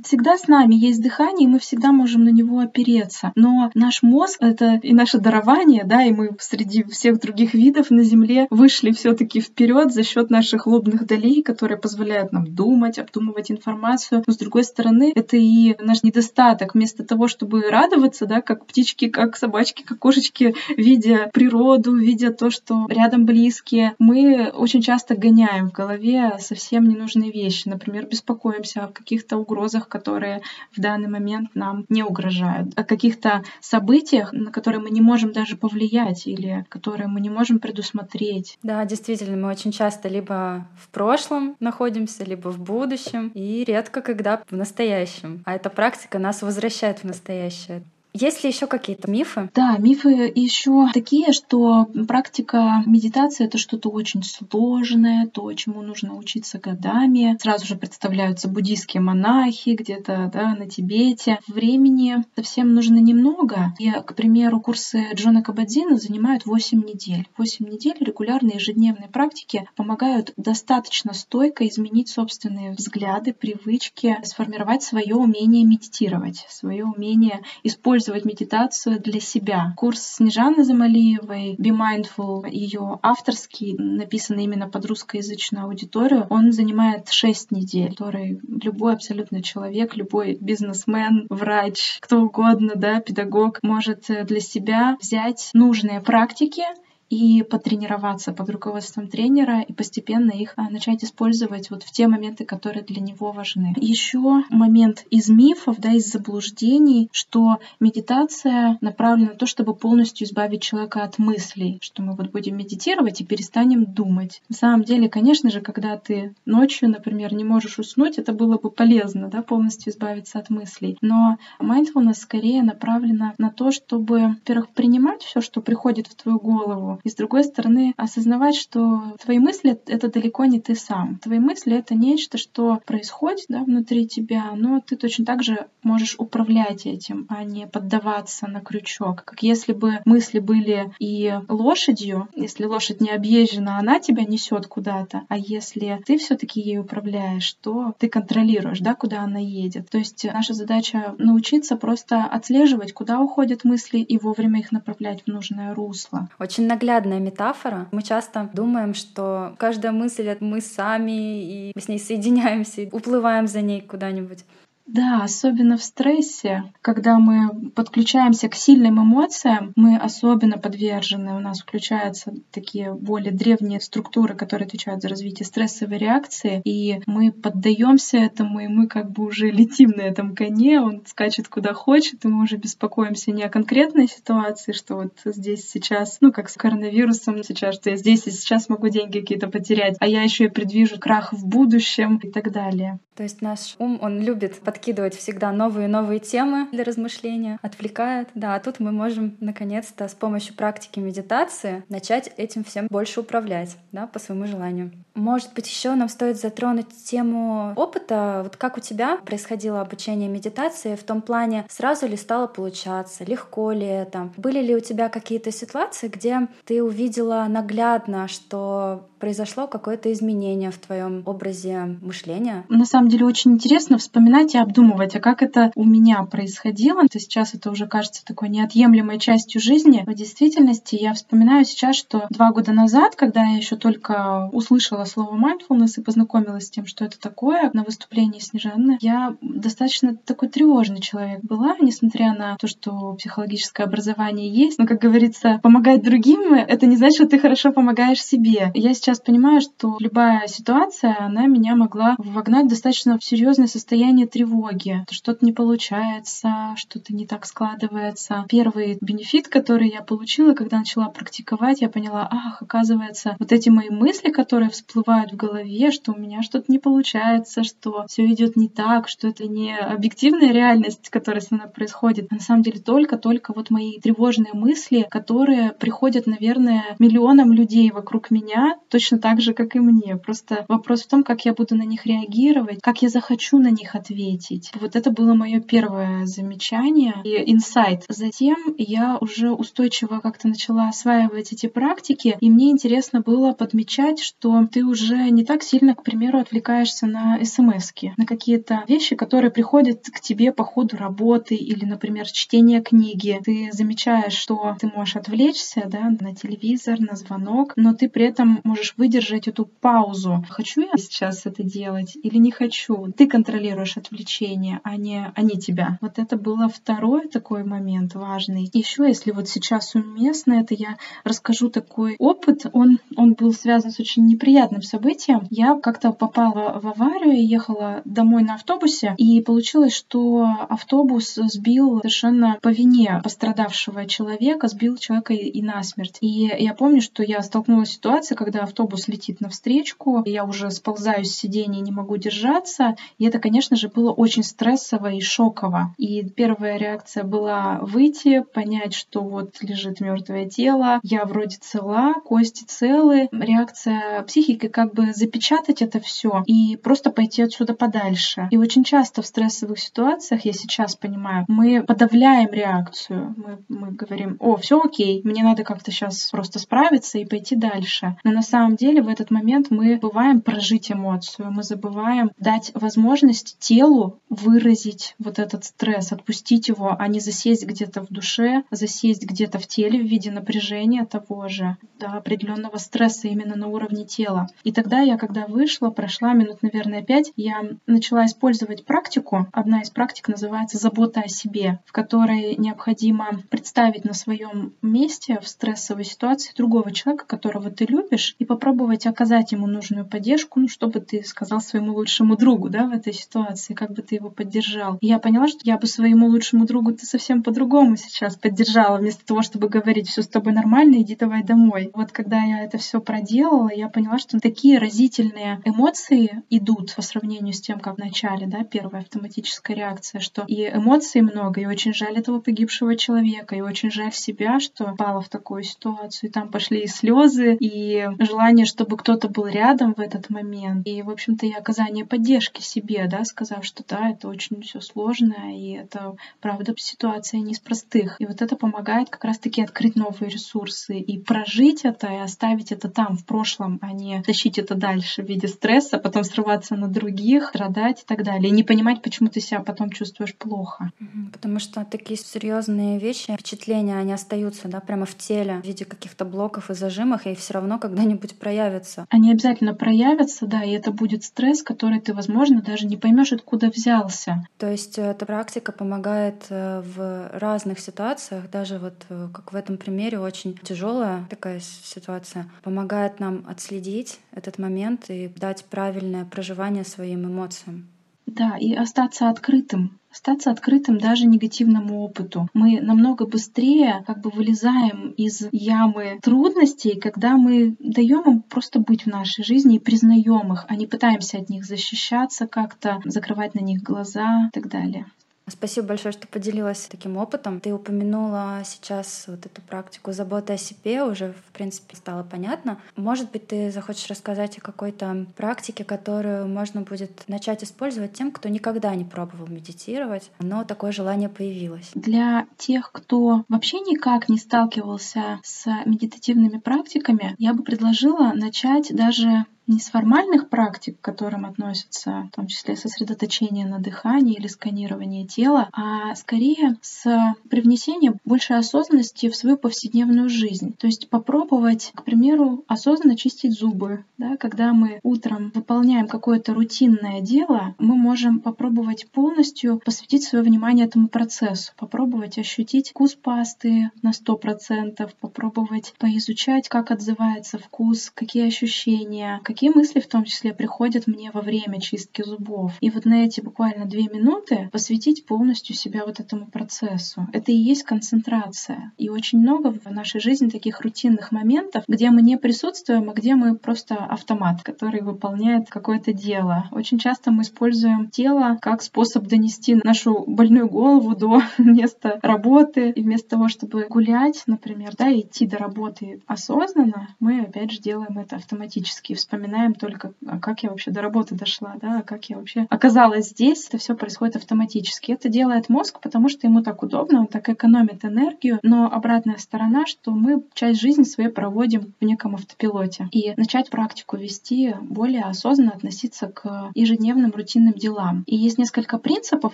всегда 0.03 0.37
с 0.37 0.47
нами 0.47 0.75
есть 0.75 1.01
дыхание, 1.01 1.47
и 1.47 1.51
мы 1.51 1.59
всегда 1.59 1.91
можем 1.91 2.23
на 2.23 2.29
него 2.29 2.59
опереться. 2.59 3.31
Но 3.35 3.71
наш 3.73 4.03
мозг— 4.03 4.37
это 4.41 4.79
и 4.83 4.93
наше 4.93 5.17
дарование, 5.17 5.83
да, 5.85 6.03
и 6.03 6.11
мы 6.11 6.35
среди 6.39 6.83
всех 6.83 7.19
других 7.19 7.55
видов 7.55 7.89
на 7.89 8.03
Земле 8.03 8.47
вышли 8.51 8.91
все 8.91 9.13
таки 9.13 9.41
вперед 9.41 9.91
за 9.91 10.03
счет 10.03 10.29
наших 10.29 10.67
лобных 10.67 11.07
долей, 11.07 11.41
которые 11.41 11.79
позволяют 11.79 12.31
нам 12.31 12.45
думать, 12.45 12.99
обдумывать 12.99 13.49
информацию. 13.49 14.23
Но, 14.27 14.33
с 14.33 14.37
другой 14.37 14.63
стороны, 14.63 15.11
это 15.15 15.35
и 15.37 15.46
и 15.47 15.75
наш 15.79 16.03
недостаток. 16.03 16.73
Вместо 16.73 17.05
того, 17.05 17.27
чтобы 17.27 17.69
радоваться, 17.69 18.25
да, 18.25 18.41
как 18.41 18.65
птички, 18.65 19.07
как 19.07 19.37
собачки, 19.37 19.83
как 19.83 19.99
кошечки, 19.99 20.55
видя 20.75 21.29
природу, 21.33 21.95
видя 21.95 22.33
то, 22.33 22.49
что 22.49 22.85
рядом 22.89 23.25
близкие, 23.25 23.95
мы 23.97 24.51
очень 24.53 24.81
часто 24.81 25.15
гоняем 25.15 25.69
в 25.69 25.73
голове 25.73 26.37
совсем 26.39 26.87
ненужные 26.87 27.31
вещи. 27.31 27.69
Например, 27.69 28.05
беспокоимся 28.05 28.83
о 28.83 28.87
каких-то 28.87 29.37
угрозах, 29.37 29.87
которые 29.87 30.41
в 30.75 30.81
данный 30.81 31.07
момент 31.07 31.51
нам 31.53 31.85
не 31.89 32.03
угрожают, 32.03 32.77
о 32.77 32.83
каких-то 32.83 33.43
событиях, 33.61 34.33
на 34.33 34.51
которые 34.51 34.81
мы 34.81 34.89
не 34.89 35.01
можем 35.01 35.31
даже 35.31 35.55
повлиять 35.55 36.27
или 36.27 36.65
которые 36.69 37.07
мы 37.07 37.21
не 37.21 37.29
можем 37.29 37.59
предусмотреть. 37.59 38.57
Да, 38.63 38.83
действительно, 38.85 39.37
мы 39.37 39.49
очень 39.49 39.71
часто 39.71 40.09
либо 40.09 40.67
в 40.77 40.89
прошлом 40.89 41.55
находимся, 41.59 42.25
либо 42.25 42.49
в 42.49 42.59
будущем, 42.59 43.31
и 43.33 43.63
редко 43.63 44.01
когда 44.01 44.41
в 44.49 44.55
настоящем. 44.55 45.36
А 45.45 45.55
эта 45.55 45.69
практика 45.69 46.19
нас 46.19 46.41
возвращает 46.41 46.99
в 46.99 47.03
настоящее. 47.03 47.83
Есть 48.19 48.43
ли 48.43 48.49
еще 48.49 48.65
какие-то 48.65 49.09
мифы? 49.09 49.49
Да, 49.53 49.77
мифы 49.77 50.31
еще 50.33 50.87
такие, 50.91 51.33
что 51.33 51.85
практика 52.07 52.83
медитации 52.87 53.45
это 53.45 53.59
что-то 53.59 53.89
очень 53.89 54.23
сложное, 54.23 55.27
то, 55.27 55.53
чему 55.53 55.83
нужно 55.83 56.15
учиться 56.15 56.57
годами. 56.57 57.37
Сразу 57.39 57.67
же 57.67 57.75
представляются 57.75 58.47
буддийские 58.47 59.01
монахи 59.01 59.71
где-то 59.71 60.31
да, 60.33 60.55
на 60.55 60.67
Тибете. 60.67 61.39
Времени 61.47 62.23
совсем 62.35 62.73
нужно 62.73 62.97
немного. 62.97 63.73
И, 63.77 63.91
к 63.91 64.15
примеру, 64.15 64.61
курсы 64.61 65.09
Джона 65.13 65.43
Кабадзина 65.43 65.97
занимают 65.97 66.45
8 66.45 66.83
недель. 66.83 67.27
8 67.37 67.69
недель 67.69 67.97
регулярной 67.99 68.55
ежедневной 68.55 69.09
практики 69.09 69.69
помогают 69.75 70.33
достаточно 70.37 71.13
стойко 71.13 71.67
изменить 71.67 72.09
собственные 72.09 72.71
взгляды, 72.71 73.33
привычки, 73.33 74.17
сформировать 74.23 74.81
свое 74.81 75.15
умение 75.15 75.63
медитировать, 75.63 76.45
свое 76.49 76.83
умение 76.83 77.41
использовать 77.63 78.06
медитацию 78.13 78.99
для 78.99 79.19
себя. 79.19 79.73
Курс 79.77 80.01
Снежаны 80.01 80.63
Замалиевой 80.63 81.55
Be 81.55 81.71
Mindful, 81.71 82.49
ее 82.49 82.99
авторский, 83.01 83.75
написанный 83.77 84.45
именно 84.45 84.69
под 84.69 84.85
русскоязычную 84.85 85.65
аудиторию, 85.65 86.27
он 86.29 86.51
занимает 86.51 87.09
6 87.09 87.51
недель, 87.51 87.91
который 87.91 88.39
любой 88.47 88.93
абсолютно 88.93 89.41
человек, 89.43 89.95
любой 89.95 90.37
бизнесмен, 90.39 91.27
врач, 91.29 91.97
кто 92.01 92.21
угодно, 92.21 92.73
да, 92.75 92.99
педагог 92.99 93.59
может 93.61 94.05
для 94.07 94.39
себя 94.39 94.97
взять 95.01 95.49
нужные 95.53 96.01
практики 96.01 96.63
и 97.09 97.43
потренироваться 97.43 98.33
под 98.33 98.49
руководством 98.49 99.07
тренера 99.07 99.61
и 99.61 99.73
постепенно 99.73 100.31
их 100.31 100.53
а, 100.55 100.69
начать 100.69 101.03
использовать 101.03 101.69
вот 101.69 101.83
в 101.83 101.91
те 101.91 102.07
моменты, 102.07 102.45
которые 102.45 102.83
для 102.83 103.01
него 103.01 103.31
важны. 103.31 103.73
Еще 103.77 104.43
момент 104.49 105.05
из 105.09 105.29
мифов, 105.29 105.77
да, 105.79 105.93
из 105.93 106.11
заблуждений, 106.11 107.09
что 107.11 107.59
медитация 107.79 108.77
направлена 108.81 109.31
на 109.31 109.35
то, 109.35 109.45
чтобы 109.45 109.73
полностью 109.73 110.27
избавить 110.27 110.61
человека 110.61 111.03
от 111.03 111.17
мыслей, 111.19 111.79
что 111.81 112.01
мы 112.01 112.15
вот 112.15 112.31
будем 112.31 112.57
медитировать 112.57 113.21
и 113.21 113.25
перестанем 113.25 113.85
думать. 113.85 114.41
На 114.49 114.55
самом 114.55 114.83
деле, 114.83 115.09
конечно 115.09 115.49
же, 115.49 115.61
когда 115.61 115.97
ты 115.97 116.33
ночью, 116.45 116.89
например, 116.89 117.33
не 117.33 117.43
можешь 117.43 117.79
уснуть, 117.79 118.17
это 118.17 118.33
было 118.33 118.57
бы 118.57 118.69
полезно, 118.69 119.29
да, 119.29 119.41
полностью 119.41 119.93
избавиться 119.93 120.39
от 120.39 120.49
мыслей. 120.49 120.97
Но 121.01 121.37
mindfulness 121.59 122.15
скорее 122.15 122.63
направлена 122.63 123.33
на 123.37 123.49
то, 123.49 123.71
чтобы, 123.71 124.19
во-первых, 124.19 124.69
принимать 124.69 125.23
все, 125.23 125.41
что 125.41 125.61
приходит 125.61 126.07
в 126.07 126.15
твою 126.15 126.39
голову, 126.39 126.96
и 127.03 127.09
с 127.09 127.15
другой 127.15 127.43
стороны 127.43 127.93
осознавать, 127.97 128.55
что 128.55 129.15
твои 129.23 129.39
мысли— 129.39 129.79
это 129.87 130.09
далеко 130.11 130.45
не 130.45 130.59
ты 130.59 130.75
сам. 130.75 131.19
Твои 131.19 131.39
мысли— 131.39 131.73
это 131.77 131.95
нечто, 131.95 132.37
что 132.37 132.81
происходит 132.85 133.45
да, 133.49 133.63
внутри 133.63 134.07
тебя, 134.07 134.51
но 134.55 134.81
ты 134.81 134.95
точно 134.95 135.25
так 135.25 135.43
же 135.43 135.67
можешь 135.83 136.15
управлять 136.17 136.85
этим, 136.85 137.25
а 137.29 137.43
не 137.43 137.67
поддаваться 137.67 138.47
на 138.47 138.61
крючок. 138.61 139.23
Как 139.23 139.43
если 139.43 139.73
бы 139.73 139.99
мысли 140.05 140.39
были 140.39 140.91
и 140.99 141.33
лошадью, 141.47 142.27
если 142.35 142.65
лошадь 142.65 143.01
не 143.01 143.11
объезжена, 143.11 143.77
она 143.77 143.99
тебя 143.99 144.23
несет 144.23 144.67
куда-то, 144.67 145.23
а 145.29 145.37
если 145.37 146.01
ты 146.05 146.17
все-таки 146.17 146.59
ей 146.59 146.79
управляешь, 146.79 147.53
то 147.61 147.93
ты 147.99 148.09
контролируешь, 148.09 148.79
да, 148.79 148.95
куда 148.95 149.21
она 149.21 149.39
едет. 149.39 149.89
То 149.89 149.97
есть 149.97 150.25
наша 150.25 150.53
задача 150.53 151.15
научиться 151.17 151.75
просто 151.75 152.23
отслеживать, 152.23 152.93
куда 152.93 153.19
уходят 153.19 153.63
мысли 153.63 153.99
и 153.99 154.17
вовремя 154.17 154.59
их 154.59 154.71
направлять 154.71 155.23
в 155.23 155.27
нужное 155.27 155.73
русло. 155.73 156.29
Очень 156.39 156.67
наглядно 156.67 156.86
наглядная 156.87 157.19
метафора. 157.19 157.87
Мы 157.91 158.01
часто 158.01 158.49
думаем, 158.53 158.93
что 158.93 159.55
каждая 159.57 159.91
мысль— 159.91 160.27
это 160.27 160.43
мы 160.43 160.61
сами, 160.61 161.43
и 161.43 161.71
мы 161.75 161.81
с 161.81 161.87
ней 161.89 161.99
соединяемся, 161.99 162.87
уплываем 162.91 163.47
за 163.47 163.61
ней 163.61 163.81
куда-нибудь. 163.81 164.45
Да, 164.87 165.21
особенно 165.23 165.75
в 165.75 165.83
стрессе, 165.83 166.71
когда 166.81 167.19
мы 167.19 167.71
подключаемся 167.71 168.47
к 168.47 168.55
сильным 168.55 169.01
эмоциям, 169.01 169.73
мы 169.75 169.97
особенно 169.97 170.57
подвержены. 170.57 171.35
У 171.35 171.39
нас 171.39 171.59
включаются 171.59 172.33
такие 172.51 172.93
более 172.93 173.33
древние 173.33 173.81
структуры, 173.81 174.33
которые 174.33 174.65
отвечают 174.65 175.01
за 175.01 175.09
развитие 175.09 175.45
стрессовой 175.45 175.97
реакции, 175.97 176.61
и 176.63 177.01
мы 177.05 177.33
поддаемся 177.33 178.17
этому, 178.17 178.61
и 178.61 178.67
мы 178.67 178.87
как 178.87 179.11
бы 179.11 179.25
уже 179.25 179.49
летим 179.49 179.89
на 179.89 180.01
этом 180.01 180.33
коне, 180.33 180.79
он 180.79 181.03
скачет 181.05 181.49
куда 181.49 181.73
хочет, 181.73 182.23
и 182.23 182.29
мы 182.29 182.43
уже 182.43 182.55
беспокоимся 182.55 183.31
не 183.31 183.43
о 183.43 183.49
конкретной 183.49 184.07
ситуации, 184.07 184.71
что 184.71 184.95
вот 184.95 185.19
здесь 185.25 185.69
сейчас, 185.69 186.19
ну 186.21 186.31
как 186.31 186.49
с 186.49 186.55
коронавирусом 186.55 187.43
сейчас, 187.43 187.75
что 187.75 187.89
я 187.89 187.97
здесь 187.97 188.25
и 188.25 188.31
сейчас 188.31 188.69
могу 188.69 188.87
деньги 188.87 189.19
какие-то 189.19 189.49
потерять, 189.49 189.97
а 189.99 190.07
я 190.07 190.23
еще 190.23 190.45
и 190.45 190.49
предвижу 190.49 190.97
крах 190.97 191.33
в 191.33 191.45
будущем 191.45 192.17
и 192.23 192.31
так 192.31 192.53
далее. 192.53 192.99
То 193.17 193.23
есть 193.23 193.41
наш 193.41 193.75
ум, 193.79 193.97
он 193.99 194.21
любит 194.21 194.61
подкидывать 194.77 195.15
всегда 195.15 195.51
новые 195.51 195.87
и 195.87 195.91
новые 195.91 196.19
темы 196.19 196.67
для 196.71 196.83
размышления, 196.83 197.57
отвлекает. 197.63 198.29
Да, 198.35 198.53
а 198.53 198.59
тут 198.59 198.79
мы 198.79 198.91
можем 198.91 199.35
наконец-то 199.39 200.07
с 200.07 200.13
помощью 200.13 200.53
практики 200.53 200.99
медитации 200.99 201.83
начать 201.89 202.31
этим 202.37 202.63
всем 202.63 202.85
больше 202.87 203.21
управлять, 203.21 203.75
да, 203.91 204.05
по 204.05 204.19
своему 204.19 204.45
желанию. 204.45 204.91
Может 205.15 205.55
быть, 205.55 205.67
еще 205.67 205.95
нам 205.95 206.09
стоит 206.09 206.37
затронуть 206.37 206.89
тему 207.05 207.73
опыта. 207.75 208.41
Вот 208.43 208.55
как 208.55 208.77
у 208.77 208.79
тебя 208.79 209.17
происходило 209.17 209.81
обучение 209.81 210.29
медитации 210.29 210.95
в 210.95 211.01
том 211.01 211.23
плане, 211.23 211.65
сразу 211.69 212.05
ли 212.05 212.15
стало 212.15 212.45
получаться, 212.45 213.23
легко 213.23 213.71
ли 213.71 213.87
это? 213.87 214.29
Были 214.37 214.61
ли 214.61 214.75
у 214.75 214.79
тебя 214.79 215.09
какие-то 215.09 215.51
ситуации, 215.51 216.07
где 216.07 216.47
ты 216.65 216.83
увидела 216.83 217.47
наглядно, 217.49 218.27
что 218.27 219.07
произошло 219.19 219.67
какое-то 219.67 220.11
изменение 220.13 220.71
в 220.71 220.77
твоем 220.77 221.23
образе 221.25 221.97
мышления? 222.01 222.65
На 222.69 222.85
самом 222.85 223.09
деле 223.09 223.25
очень 223.25 223.53
интересно 223.53 223.97
вспоминать 223.97 224.55
и 224.55 224.57
обдумывать, 224.57 225.15
а 225.15 225.19
как 225.19 225.41
это 225.41 225.71
у 225.75 225.83
меня 225.83 226.23
происходило. 226.23 227.07
То 227.07 227.19
сейчас 227.19 227.53
это 227.53 227.71
уже 227.71 227.87
кажется 227.87 228.25
такой 228.25 228.49
неотъемлемой 228.49 229.19
частью 229.19 229.61
жизни. 229.61 230.03
В 230.05 230.13
действительности 230.13 230.95
я 230.95 231.13
вспоминаю 231.13 231.65
сейчас, 231.65 231.95
что 231.95 232.27
два 232.29 232.51
года 232.51 232.71
назад, 232.71 233.15
когда 233.15 233.43
я 233.43 233.57
еще 233.57 233.75
только 233.75 234.49
услышала 234.51 235.05
слово 235.05 235.35
mindfulness 235.35 235.93
и 235.97 236.03
познакомилась 236.03 236.67
с 236.67 236.69
тем, 236.69 236.85
что 236.85 237.05
это 237.05 237.19
такое, 237.19 237.71
на 237.73 237.83
выступлении 237.83 238.39
Снежаны, 238.39 238.97
я 239.01 239.35
достаточно 239.41 240.15
такой 240.15 240.49
тревожный 240.49 240.99
человек 240.99 241.39
была, 241.41 241.75
несмотря 241.79 242.33
на 242.33 242.57
то, 242.57 242.67
что 242.67 243.13
психологическое 243.13 243.83
образование 243.83 244.49
есть. 244.49 244.77
Но, 244.77 244.85
как 244.85 244.99
говорится, 244.99 245.59
помогать 245.63 246.03
другим— 246.03 246.53
это 246.53 246.85
не 246.85 246.97
значит, 246.97 247.15
что 247.15 247.27
ты 247.27 247.39
хорошо 247.39 247.71
помогаешь 247.71 248.23
себе. 248.23 248.71
Я 248.73 248.93
сейчас 248.93 249.06
понимаю, 249.15 249.61
что 249.61 249.97
любая 249.99 250.47
ситуация, 250.47 251.15
она 251.19 251.47
меня 251.47 251.75
могла 251.75 252.15
вогнать 252.17 252.67
достаточно 252.67 253.17
в 253.17 253.23
серьезное 253.23 253.67
состояние 253.67 254.27
тревоги. 254.27 255.05
Что-то 255.09 255.45
не 255.45 255.53
получается, 255.53 256.73
что-то 256.75 257.13
не 257.13 257.25
так 257.25 257.45
складывается. 257.45 258.45
Первый 258.49 258.97
бенефит, 259.01 259.47
который 259.47 259.89
я 259.89 260.01
получила, 260.01 260.53
когда 260.53 260.79
начала 260.79 261.09
практиковать, 261.09 261.81
я 261.81 261.89
поняла, 261.89 262.27
ах, 262.31 262.61
оказывается, 262.61 263.35
вот 263.39 263.51
эти 263.51 263.69
мои 263.69 263.89
мысли, 263.89 264.31
которые 264.31 264.69
всплывают 264.69 265.31
в 265.31 265.35
голове, 265.35 265.91
что 265.91 266.13
у 266.13 266.17
меня 266.17 266.41
что-то 266.41 266.65
не 266.71 266.79
получается, 266.79 267.63
что 267.63 268.05
все 268.07 268.25
идет 268.25 268.55
не 268.55 268.69
так, 268.69 269.07
что 269.07 269.27
это 269.27 269.47
не 269.47 269.75
объективная 269.77 270.51
реальность, 270.51 271.09
которая 271.09 271.41
со 271.41 271.55
мной 271.55 271.69
происходит, 271.69 272.27
а 272.31 272.35
на 272.35 272.41
самом 272.41 272.63
деле 272.63 272.79
только-только 272.79 273.53
вот 273.53 273.69
мои 273.69 273.99
тревожные 273.99 274.53
мысли, 274.53 275.05
которые 275.09 275.71
приходят, 275.71 276.27
наверное, 276.27 276.95
миллионам 276.99 277.53
людей 277.53 277.91
вокруг 277.91 278.31
меня, 278.31 278.75
точно 278.97 279.19
так 279.19 279.41
же, 279.41 279.53
как 279.53 279.75
и 279.75 279.79
мне. 279.79 280.17
Просто 280.17 280.65
вопрос 280.67 281.03
в 281.03 281.07
том, 281.07 281.23
как 281.23 281.45
я 281.45 281.53
буду 281.53 281.75
на 281.75 281.83
них 281.83 282.07
реагировать, 282.07 282.79
как 282.81 283.03
я 283.03 283.09
захочу 283.09 283.59
на 283.59 283.69
них 283.69 283.93
ответить. 283.93 284.71
Вот 284.81 284.95
это 284.95 285.11
было 285.11 285.35
мое 285.35 285.59
первое 285.59 286.25
замечание 286.25 287.13
и 287.23 287.51
инсайт. 287.51 288.05
Затем 288.09 288.57
я 288.79 289.19
уже 289.21 289.51
устойчиво 289.51 290.19
как-то 290.19 290.47
начала 290.47 290.89
осваивать 290.89 291.53
эти 291.53 291.67
практики, 291.67 292.37
и 292.41 292.49
мне 292.49 292.71
интересно 292.71 293.21
было 293.21 293.53
подмечать, 293.53 294.19
что 294.19 294.65
ты 294.65 294.83
уже 294.83 295.29
не 295.29 295.45
так 295.45 295.61
сильно, 295.61 295.93
к 295.93 296.01
примеру, 296.01 296.39
отвлекаешься 296.39 297.05
на 297.05 297.37
смс 297.45 297.91
на 298.17 298.25
какие-то 298.25 298.83
вещи, 298.87 299.15
которые 299.15 299.51
приходят 299.51 300.05
к 300.11 300.19
тебе 300.21 300.51
по 300.51 300.63
ходу 300.63 300.97
работы 300.97 301.53
или, 301.53 301.85
например, 301.85 302.25
чтение 302.25 302.81
книги. 302.81 303.39
Ты 303.45 303.69
замечаешь, 303.71 304.33
что 304.33 304.75
ты 304.79 304.87
можешь 304.87 305.17
отвлечься 305.17 305.83
да, 305.85 306.09
на 306.19 306.33
телевизор, 306.33 306.99
на 306.99 307.15
звонок, 307.15 307.73
но 307.75 307.93
ты 307.93 308.09
при 308.09 308.25
этом 308.25 308.59
можешь 308.63 308.86
выдержать 308.97 309.47
эту 309.47 309.65
паузу. 309.65 310.45
Хочу 310.49 310.81
я 310.81 310.97
сейчас 310.97 311.45
это 311.45 311.63
делать 311.63 312.17
или 312.21 312.37
не 312.37 312.51
хочу? 312.51 313.11
Ты 313.15 313.27
контролируешь 313.27 313.97
отвлечение, 313.97 314.79
а 314.83 314.95
не 314.95 315.31
они 315.35 315.59
тебя. 315.59 315.97
Вот 316.01 316.19
это 316.19 316.37
было 316.37 316.69
второй 316.69 317.27
такой 317.27 317.63
момент 317.63 318.15
важный. 318.15 318.69
Еще, 318.73 319.07
если 319.07 319.31
вот 319.31 319.47
сейчас 319.47 319.95
уместно, 319.95 320.53
это 320.53 320.73
я 320.73 320.97
расскажу 321.23 321.69
такой 321.69 322.15
опыт. 322.19 322.65
Он, 322.73 322.99
он 323.15 323.33
был 323.33 323.53
связан 323.53 323.91
с 323.91 323.99
очень 323.99 324.25
неприятным 324.25 324.81
событием. 324.81 325.47
Я 325.49 325.79
как-то 325.79 326.11
попала 326.11 326.79
в 326.79 326.87
аварию 326.87 327.33
и 327.33 327.45
ехала 327.45 328.01
домой 328.05 328.43
на 328.43 328.55
автобусе, 328.55 329.13
и 329.17 329.41
получилось, 329.41 329.93
что 329.93 330.47
автобус 330.69 331.35
сбил 331.35 331.99
совершенно 331.99 332.57
по 332.61 332.69
вине 332.69 333.21
пострадавшего 333.23 334.05
человека, 334.05 334.67
сбил 334.67 334.97
человека 334.97 335.33
и 335.33 335.61
насмерть. 335.61 336.17
И 336.21 336.51
я 336.57 336.73
помню, 336.73 337.01
что 337.01 337.23
я 337.23 337.41
столкнулась 337.41 337.89
с 337.89 337.93
ситуацией, 337.93 338.37
когда 338.37 338.61
автобус 338.61 338.76
летит 339.07 339.41
навстречу, 339.41 340.23
я 340.25 340.45
уже 340.45 340.69
сползаю 340.71 341.25
с 341.25 341.31
сиденья, 341.31 341.81
не 341.81 341.91
могу 341.91 342.17
держаться, 342.17 342.95
и 343.17 343.25
это, 343.25 343.39
конечно 343.39 343.75
же, 343.75 343.89
было 343.89 344.11
очень 344.11 344.43
стрессово 344.43 345.13
и 345.13 345.21
шоково. 345.21 345.95
И 345.97 346.23
первая 346.29 346.77
реакция 346.77 347.23
была 347.23 347.79
выйти, 347.81 348.43
понять, 348.53 348.93
что 348.93 349.21
вот 349.21 349.61
лежит 349.61 350.01
мертвое 350.01 350.47
тело, 350.47 350.99
я 351.03 351.25
вроде 351.25 351.57
цела, 351.57 352.13
кости 352.25 352.63
целы. 352.65 353.29
Реакция 353.31 354.21
психики 354.23 354.67
как 354.67 354.93
бы 354.93 355.13
запечатать 355.13 355.81
это 355.81 355.99
все 355.99 356.43
и 356.45 356.75
просто 356.75 357.11
пойти 357.11 357.43
отсюда 357.43 357.73
подальше. 357.73 358.47
И 358.51 358.57
очень 358.57 358.83
часто 358.83 359.21
в 359.21 359.25
стрессовых 359.25 359.79
ситуациях, 359.79 360.45
я 360.45 360.53
сейчас 360.53 360.95
понимаю, 360.95 361.45
мы 361.47 361.83
подавляем 361.83 362.49
реакцию. 362.51 363.33
Мы, 363.37 363.59
мы 363.69 363.91
говорим, 363.91 364.37
о, 364.39 364.57
все 364.57 364.81
окей, 364.81 365.21
мне 365.23 365.43
надо 365.43 365.63
как-то 365.63 365.91
сейчас 365.91 366.29
просто 366.31 366.59
справиться 366.59 367.17
и 367.19 367.25
пойти 367.25 367.55
дальше. 367.55 368.17
Но 368.23 368.31
на 368.31 368.41
самом 368.41 368.66
деле 368.75 369.01
в 369.01 369.07
этот 369.07 369.31
момент 369.31 369.67
мы 369.69 369.95
забываем 369.95 370.41
прожить 370.41 370.91
эмоцию, 370.91 371.51
мы 371.51 371.63
забываем 371.63 372.31
дать 372.39 372.71
возможность 372.73 373.57
телу 373.59 374.19
выразить 374.29 375.15
вот 375.19 375.39
этот 375.39 375.65
стресс, 375.65 376.11
отпустить 376.11 376.67
его, 376.67 376.95
а 376.97 377.07
не 377.07 377.19
засесть 377.19 377.65
где-то 377.65 378.01
в 378.01 378.09
душе, 378.09 378.63
засесть 378.71 379.25
где-то 379.25 379.59
в 379.59 379.67
теле 379.67 379.99
в 379.99 380.07
виде 380.07 380.31
напряжения 380.31 381.05
того 381.05 381.47
же, 381.47 381.77
да, 381.99 382.13
определенного 382.13 382.77
стресса 382.77 383.27
именно 383.27 383.55
на 383.55 383.67
уровне 383.67 384.05
тела. 384.05 384.47
И 384.63 384.71
тогда 384.71 384.99
я, 385.01 385.17
когда 385.17 385.47
вышла, 385.47 385.89
прошла 385.89 386.33
минут, 386.33 386.61
наверное, 386.61 387.01
пять, 387.03 387.31
я 387.35 387.63
начала 387.85 388.25
использовать 388.25 388.85
практику. 388.85 389.47
Одна 389.51 389.81
из 389.81 389.89
практик 389.89 390.27
называется 390.27 390.77
«Забота 390.77 391.21
о 391.21 391.27
себе», 391.27 391.79
в 391.85 391.91
которой 391.91 392.55
необходимо 392.55 393.41
представить 393.49 394.05
на 394.05 394.13
своем 394.13 394.73
месте 394.81 395.39
в 395.41 395.47
стрессовой 395.47 396.03
ситуации 396.03 396.53
другого 396.55 396.91
человека, 396.91 397.25
которого 397.25 397.69
ты 397.69 397.85
любишь, 397.85 398.35
и 398.39 398.45
попробовать 398.45 398.56
оказать 399.05 399.51
ему 399.51 399.67
нужную 399.67 400.05
поддержку, 400.05 400.59
ну, 400.59 400.67
чтобы 400.67 400.99
ты 400.99 401.23
сказал 401.23 401.61
своему 401.61 401.93
лучшему 401.93 402.35
другу, 402.37 402.69
да, 402.69 402.87
в 402.87 402.91
этой 402.91 403.13
ситуации, 403.13 403.73
как 403.73 403.91
бы 403.93 404.01
ты 404.01 404.15
его 404.15 404.29
поддержал. 404.29 404.97
И 405.01 405.07
я 405.07 405.19
поняла, 405.19 405.47
что 405.47 405.59
я 405.63 405.77
бы 405.77 405.87
своему 405.87 406.27
лучшему 406.27 406.65
другу 406.65 406.93
ты 406.93 407.05
совсем 407.05 407.43
по-другому 407.43 407.95
сейчас 407.95 408.35
поддержала, 408.35 408.97
вместо 408.97 409.25
того, 409.25 409.41
чтобы 409.41 409.69
говорить, 409.69 410.09
все 410.09 410.21
с 410.21 410.27
тобой 410.27 410.53
нормально, 410.53 411.01
иди 411.01 411.15
давай 411.15 411.43
домой. 411.43 411.91
Вот 411.93 412.11
когда 412.11 412.43
я 412.43 412.63
это 412.63 412.77
все 412.77 412.99
проделала, 412.99 413.71
я 413.73 413.89
поняла, 413.89 414.17
что 414.17 414.39
такие 414.39 414.77
разительные 414.77 415.61
эмоции 415.65 416.43
идут 416.49 416.95
по 416.95 417.01
сравнению 417.01 417.53
с 417.53 417.61
тем, 417.61 417.79
как 417.79 417.95
в 417.95 417.99
начале, 417.99 418.47
да, 418.47 418.63
первая 418.63 419.01
автоматическая 419.01 419.75
реакция, 419.75 420.21
что 420.21 420.43
и 420.47 420.67
эмоций 420.67 421.21
много, 421.21 421.61
и 421.61 421.65
очень 421.65 421.93
жаль 421.93 422.17
этого 422.17 422.39
погибшего 422.39 422.95
человека, 422.95 423.55
и 423.55 423.61
очень 423.61 423.91
жаль 423.91 424.13
себя, 424.13 424.59
что 424.59 424.85
попала 424.85 425.21
в 425.21 425.29
такую 425.29 425.63
ситуацию. 425.63 426.29
И 426.29 426.33
там 426.33 426.49
пошли 426.49 426.81
и 426.81 426.87
слезы, 426.87 427.55
и 427.59 428.07
желание, 428.19 428.46
чтобы 428.65 428.97
кто-то 428.97 429.29
был 429.29 429.47
рядом 429.47 429.93
в 429.93 429.99
этот 429.99 430.29
момент. 430.29 430.87
И, 430.87 431.01
в 431.01 431.09
общем-то, 431.09 431.45
и 431.45 431.53
оказание 431.53 432.05
поддержки 432.05 432.61
себе, 432.61 433.07
да, 433.07 433.25
сказав, 433.25 433.65
что 433.65 433.83
да, 433.87 434.09
это 434.09 434.27
очень 434.27 434.61
все 434.61 434.79
сложно, 434.81 435.55
и 435.55 435.71
это, 435.71 436.15
правда, 436.41 436.73
ситуация 436.77 437.39
не 437.41 437.51
из 437.51 437.59
простых. 437.59 438.15
И 438.19 438.25
вот 438.25 438.41
это 438.41 438.55
помогает 438.55 439.09
как 439.09 439.23
раз-таки 439.23 439.61
открыть 439.61 439.95
новые 439.95 440.29
ресурсы 440.29 440.99
и 440.99 441.19
прожить 441.19 441.83
это, 441.83 442.07
и 442.07 442.17
оставить 442.17 442.71
это 442.71 442.89
там, 442.89 443.17
в 443.17 443.25
прошлом, 443.25 443.79
а 443.81 443.91
не 443.91 444.21
тащить 444.23 444.57
это 444.57 444.75
дальше 444.75 445.23
в 445.23 445.27
виде 445.27 445.47
стресса, 445.47 445.97
потом 445.97 446.23
срываться 446.23 446.75
на 446.75 446.87
других, 446.87 447.49
страдать 447.49 448.03
и 448.03 448.05
так 448.05 448.23
далее. 448.23 448.49
И 448.49 448.53
не 448.53 448.63
понимать, 448.63 449.01
почему 449.01 449.29
ты 449.29 449.41
себя 449.41 449.59
потом 449.59 449.89
чувствуешь 449.89 450.35
плохо. 450.35 450.91
Потому 451.33 451.59
что 451.59 451.85
такие 451.85 452.17
серьезные 452.17 452.99
вещи, 452.99 453.33
впечатления, 453.33 453.97
они 453.97 454.13
остаются, 454.13 454.67
да, 454.67 454.79
прямо 454.79 455.05
в 455.05 455.15
теле, 455.17 455.61
в 455.61 455.65
виде 455.65 455.85
каких-то 455.85 456.25
блоков 456.25 456.69
и 456.69 456.73
зажимах, 456.73 457.27
и 457.27 457.35
все 457.35 457.53
равно 457.53 457.79
когда-нибудь 457.79 458.36
проявятся. 458.37 459.05
Они 459.09 459.31
обязательно 459.31 459.73
проявятся, 459.73 460.45
да, 460.45 460.63
и 460.63 460.71
это 460.71 460.91
будет 460.91 461.23
стресс, 461.23 461.63
который 461.63 461.99
ты, 461.99 462.13
возможно, 462.13 462.61
даже 462.61 462.85
не 462.87 462.97
поймешь, 462.97 463.31
откуда 463.31 463.69
взялся. 463.69 464.47
То 464.57 464.69
есть 464.69 464.97
эта 464.97 465.25
практика 465.25 465.71
помогает 465.71 466.45
э, 466.49 466.81
в 466.81 467.29
разных 467.33 467.79
ситуациях, 467.79 468.49
даже 468.49 468.79
вот 468.79 469.05
э, 469.09 469.29
как 469.33 469.53
в 469.53 469.55
этом 469.55 469.77
примере 469.77 470.19
очень 470.19 470.57
тяжелая 470.57 471.25
такая 471.29 471.59
ситуация, 471.59 472.49
помогает 472.63 473.19
нам 473.19 473.45
отследить 473.47 474.19
этот 474.31 474.57
момент 474.59 475.09
и 475.09 475.31
дать 475.35 475.65
правильное 475.65 476.25
проживание 476.25 476.83
своим 476.83 477.25
эмоциям. 477.25 477.87
Да, 478.27 478.57
и 478.57 478.73
остаться 478.73 479.29
открытым, 479.29 479.99
остаться 480.11 480.51
открытым 480.51 480.97
даже 480.97 481.25
негативному 481.25 482.03
опыту. 482.03 482.49
Мы 482.53 482.81
намного 482.81 483.25
быстрее 483.25 484.03
как 484.05 484.19
бы 484.19 484.29
вылезаем 484.29 485.11
из 485.11 485.47
ямы 485.53 486.19
трудностей, 486.21 486.99
когда 486.99 487.37
мы 487.37 487.77
даем 487.79 488.23
им 488.29 488.41
просто 488.41 488.79
быть 488.79 489.03
в 489.03 489.07
нашей 489.07 489.45
жизни 489.45 489.77
и 489.77 489.79
признаем 489.79 490.51
их, 490.51 490.65
а 490.67 490.75
не 490.75 490.87
пытаемся 490.87 491.37
от 491.37 491.49
них 491.49 491.63
защищаться 491.63 492.47
как-то, 492.47 492.99
закрывать 493.05 493.55
на 493.55 493.61
них 493.61 493.81
глаза 493.81 494.47
и 494.47 494.51
так 494.51 494.67
далее. 494.67 495.05
Спасибо 495.47 495.87
большое, 495.87 496.11
что 496.11 496.27
поделилась 496.27 496.87
таким 496.89 497.17
опытом. 497.17 497.59
Ты 497.61 497.73
упомянула 497.73 498.61
сейчас 498.65 499.25
вот 499.27 499.45
эту 499.45 499.61
практику 499.61 500.11
заботы 500.11 500.53
о 500.53 500.57
себе, 500.57 501.03
уже, 501.03 501.33
в 501.33 501.53
принципе, 501.53 501.95
стало 501.95 502.23
понятно. 502.23 502.79
Может 502.95 503.31
быть, 503.31 503.47
ты 503.47 503.71
захочешь 503.71 504.09
рассказать 504.09 504.57
о 504.57 504.61
какой-то 504.61 505.25
практике, 505.35 505.83
которую 505.83 506.47
можно 506.47 506.81
будет 506.81 507.23
начать 507.27 507.63
использовать 507.63 508.13
тем, 508.13 508.31
кто 508.31 508.49
никогда 508.49 508.93
не 508.95 509.05
пробовал 509.05 509.47
медитировать, 509.47 510.31
но 510.39 510.63
такое 510.63 510.91
желание 510.91 511.29
появилось. 511.29 511.91
Для 511.95 512.47
тех, 512.57 512.91
кто 512.91 513.45
вообще 513.47 513.79
никак 513.79 514.29
не 514.29 514.37
сталкивался 514.37 515.39
с 515.43 515.65
медитативными 515.85 516.57
практиками, 516.57 517.35
я 517.37 517.53
бы 517.53 517.63
предложила 517.63 518.33
начать 518.33 518.93
даже 518.93 519.45
не 519.67 519.79
с 519.79 519.89
формальных 519.89 520.49
практик, 520.49 520.99
к 520.99 521.03
которым 521.03 521.45
относятся 521.45 522.29
в 522.31 522.35
том 522.35 522.47
числе 522.47 522.75
сосредоточение 522.75 523.65
на 523.65 523.79
дыхании 523.79 524.35
или 524.35 524.47
сканирование 524.47 525.25
тела, 525.25 525.69
а 525.73 526.15
скорее 526.15 526.77
с 526.81 527.05
привнесением 527.49 528.15
большей 528.25 528.57
осознанности 528.57 529.29
в 529.29 529.35
свою 529.35 529.57
повседневную 529.57 530.29
жизнь. 530.29 530.73
То 530.77 530.87
есть 530.87 531.09
попробовать, 531.09 531.91
к 531.93 532.03
примеру, 532.03 532.63
осознанно 532.67 533.17
чистить 533.17 533.51
зубы. 533.51 534.05
Да? 534.17 534.37
Когда 534.37 534.73
мы 534.73 534.99
утром 535.03 535.51
выполняем 535.53 536.07
какое-то 536.07 536.53
рутинное 536.53 537.21
дело, 537.21 537.75
мы 537.77 537.95
можем 537.95 538.39
попробовать 538.39 539.09
полностью 539.11 539.81
посвятить 539.83 540.23
свое 540.23 540.43
внимание 540.43 540.85
этому 540.85 541.09
процессу, 541.09 541.73
попробовать 541.77 542.37
ощутить 542.37 542.91
вкус 542.91 543.15
пасты 543.15 543.91
на 544.01 544.11
100%, 544.11 545.09
попробовать 545.19 545.93
поизучать, 545.97 546.69
как 546.69 546.91
отзывается 546.91 547.57
вкус, 547.57 548.11
какие 548.13 548.47
ощущения, 548.47 549.41
какие 549.43 549.56
какие 549.57 549.71
мысли 549.71 549.99
в 549.99 550.07
том 550.07 550.23
числе 550.23 550.53
приходят 550.53 551.07
мне 551.07 551.31
во 551.33 551.41
время 551.41 551.81
чистки 551.81 552.21
зубов. 552.21 552.73
И 552.79 552.91
вот 552.91 553.05
на 553.05 553.25
эти 553.25 553.41
буквально 553.41 553.85
две 553.85 554.03
минуты 554.03 554.69
посвятить 554.71 555.25
полностью 555.25 555.75
себя 555.75 556.05
вот 556.05 556.19
этому 556.19 556.45
процессу. 556.45 557.27
Это 557.33 557.51
и 557.51 557.55
есть 557.55 557.81
концентрация. 557.81 558.93
И 558.99 559.09
очень 559.09 559.39
много 559.39 559.71
в 559.71 559.89
нашей 559.89 560.21
жизни 560.21 560.49
таких 560.49 560.81
рутинных 560.81 561.31
моментов, 561.31 561.85
где 561.87 562.11
мы 562.11 562.21
не 562.21 562.37
присутствуем, 562.37 563.09
а 563.09 563.13
где 563.13 563.33
мы 563.33 563.57
просто 563.57 563.95
автомат, 563.95 564.61
который 564.61 565.01
выполняет 565.01 565.69
какое-то 565.69 566.13
дело. 566.13 566.69
Очень 566.71 566.99
часто 566.99 567.31
мы 567.31 567.41
используем 567.41 568.11
тело 568.11 568.59
как 568.61 568.83
способ 568.83 569.25
донести 569.25 569.73
нашу 569.83 570.23
больную 570.27 570.69
голову 570.69 571.15
до 571.15 571.41
места 571.57 572.19
работы. 572.21 572.91
И 572.91 573.01
вместо 573.01 573.29
того, 573.29 573.47
чтобы 573.47 573.87
гулять, 573.89 574.43
например, 574.45 574.91
да, 574.95 575.11
идти 575.11 575.47
до 575.47 575.57
работы 575.57 576.21
осознанно, 576.27 577.15
мы 577.19 577.41
опять 577.41 577.71
же 577.71 577.79
делаем 577.79 578.19
это 578.19 578.35
автоматически, 578.35 579.15
вспоминаем 579.15 579.46
вспоминаем 579.47 579.73
только, 579.73 580.13
а 580.25 580.39
как 580.39 580.63
я 580.63 580.69
вообще 580.69 580.91
до 580.91 581.01
работы 581.01 581.35
дошла, 581.35 581.75
да, 581.81 581.99
а 581.99 582.03
как 582.03 582.25
я 582.25 582.37
вообще 582.37 582.67
оказалась 582.69 583.29
здесь. 583.29 583.67
Это 583.67 583.77
все 583.77 583.95
происходит 583.95 584.35
автоматически. 584.35 585.11
Это 585.11 585.29
делает 585.29 585.69
мозг, 585.69 585.99
потому 586.01 586.29
что 586.29 586.47
ему 586.47 586.61
так 586.61 586.83
удобно, 586.83 587.21
он 587.21 587.27
так 587.27 587.47
экономит 587.49 588.03
энергию, 588.03 588.59
но 588.63 588.91
обратная 588.91 589.37
сторона, 589.37 589.85
что 589.85 590.11
мы 590.11 590.43
часть 590.53 590.81
жизни 590.81 591.03
своей 591.03 591.29
проводим 591.29 591.93
в 591.99 592.05
неком 592.05 592.35
автопилоте. 592.35 593.07
И 593.11 593.33
начать 593.37 593.69
практику 593.69 594.17
вести, 594.17 594.75
более 594.81 595.23
осознанно 595.23 595.71
относиться 595.71 596.27
к 596.27 596.71
ежедневным 596.75 597.31
рутинным 597.31 597.73
делам. 597.73 598.23
И 598.27 598.35
есть 598.35 598.57
несколько 598.57 598.97
принципов 598.97 599.53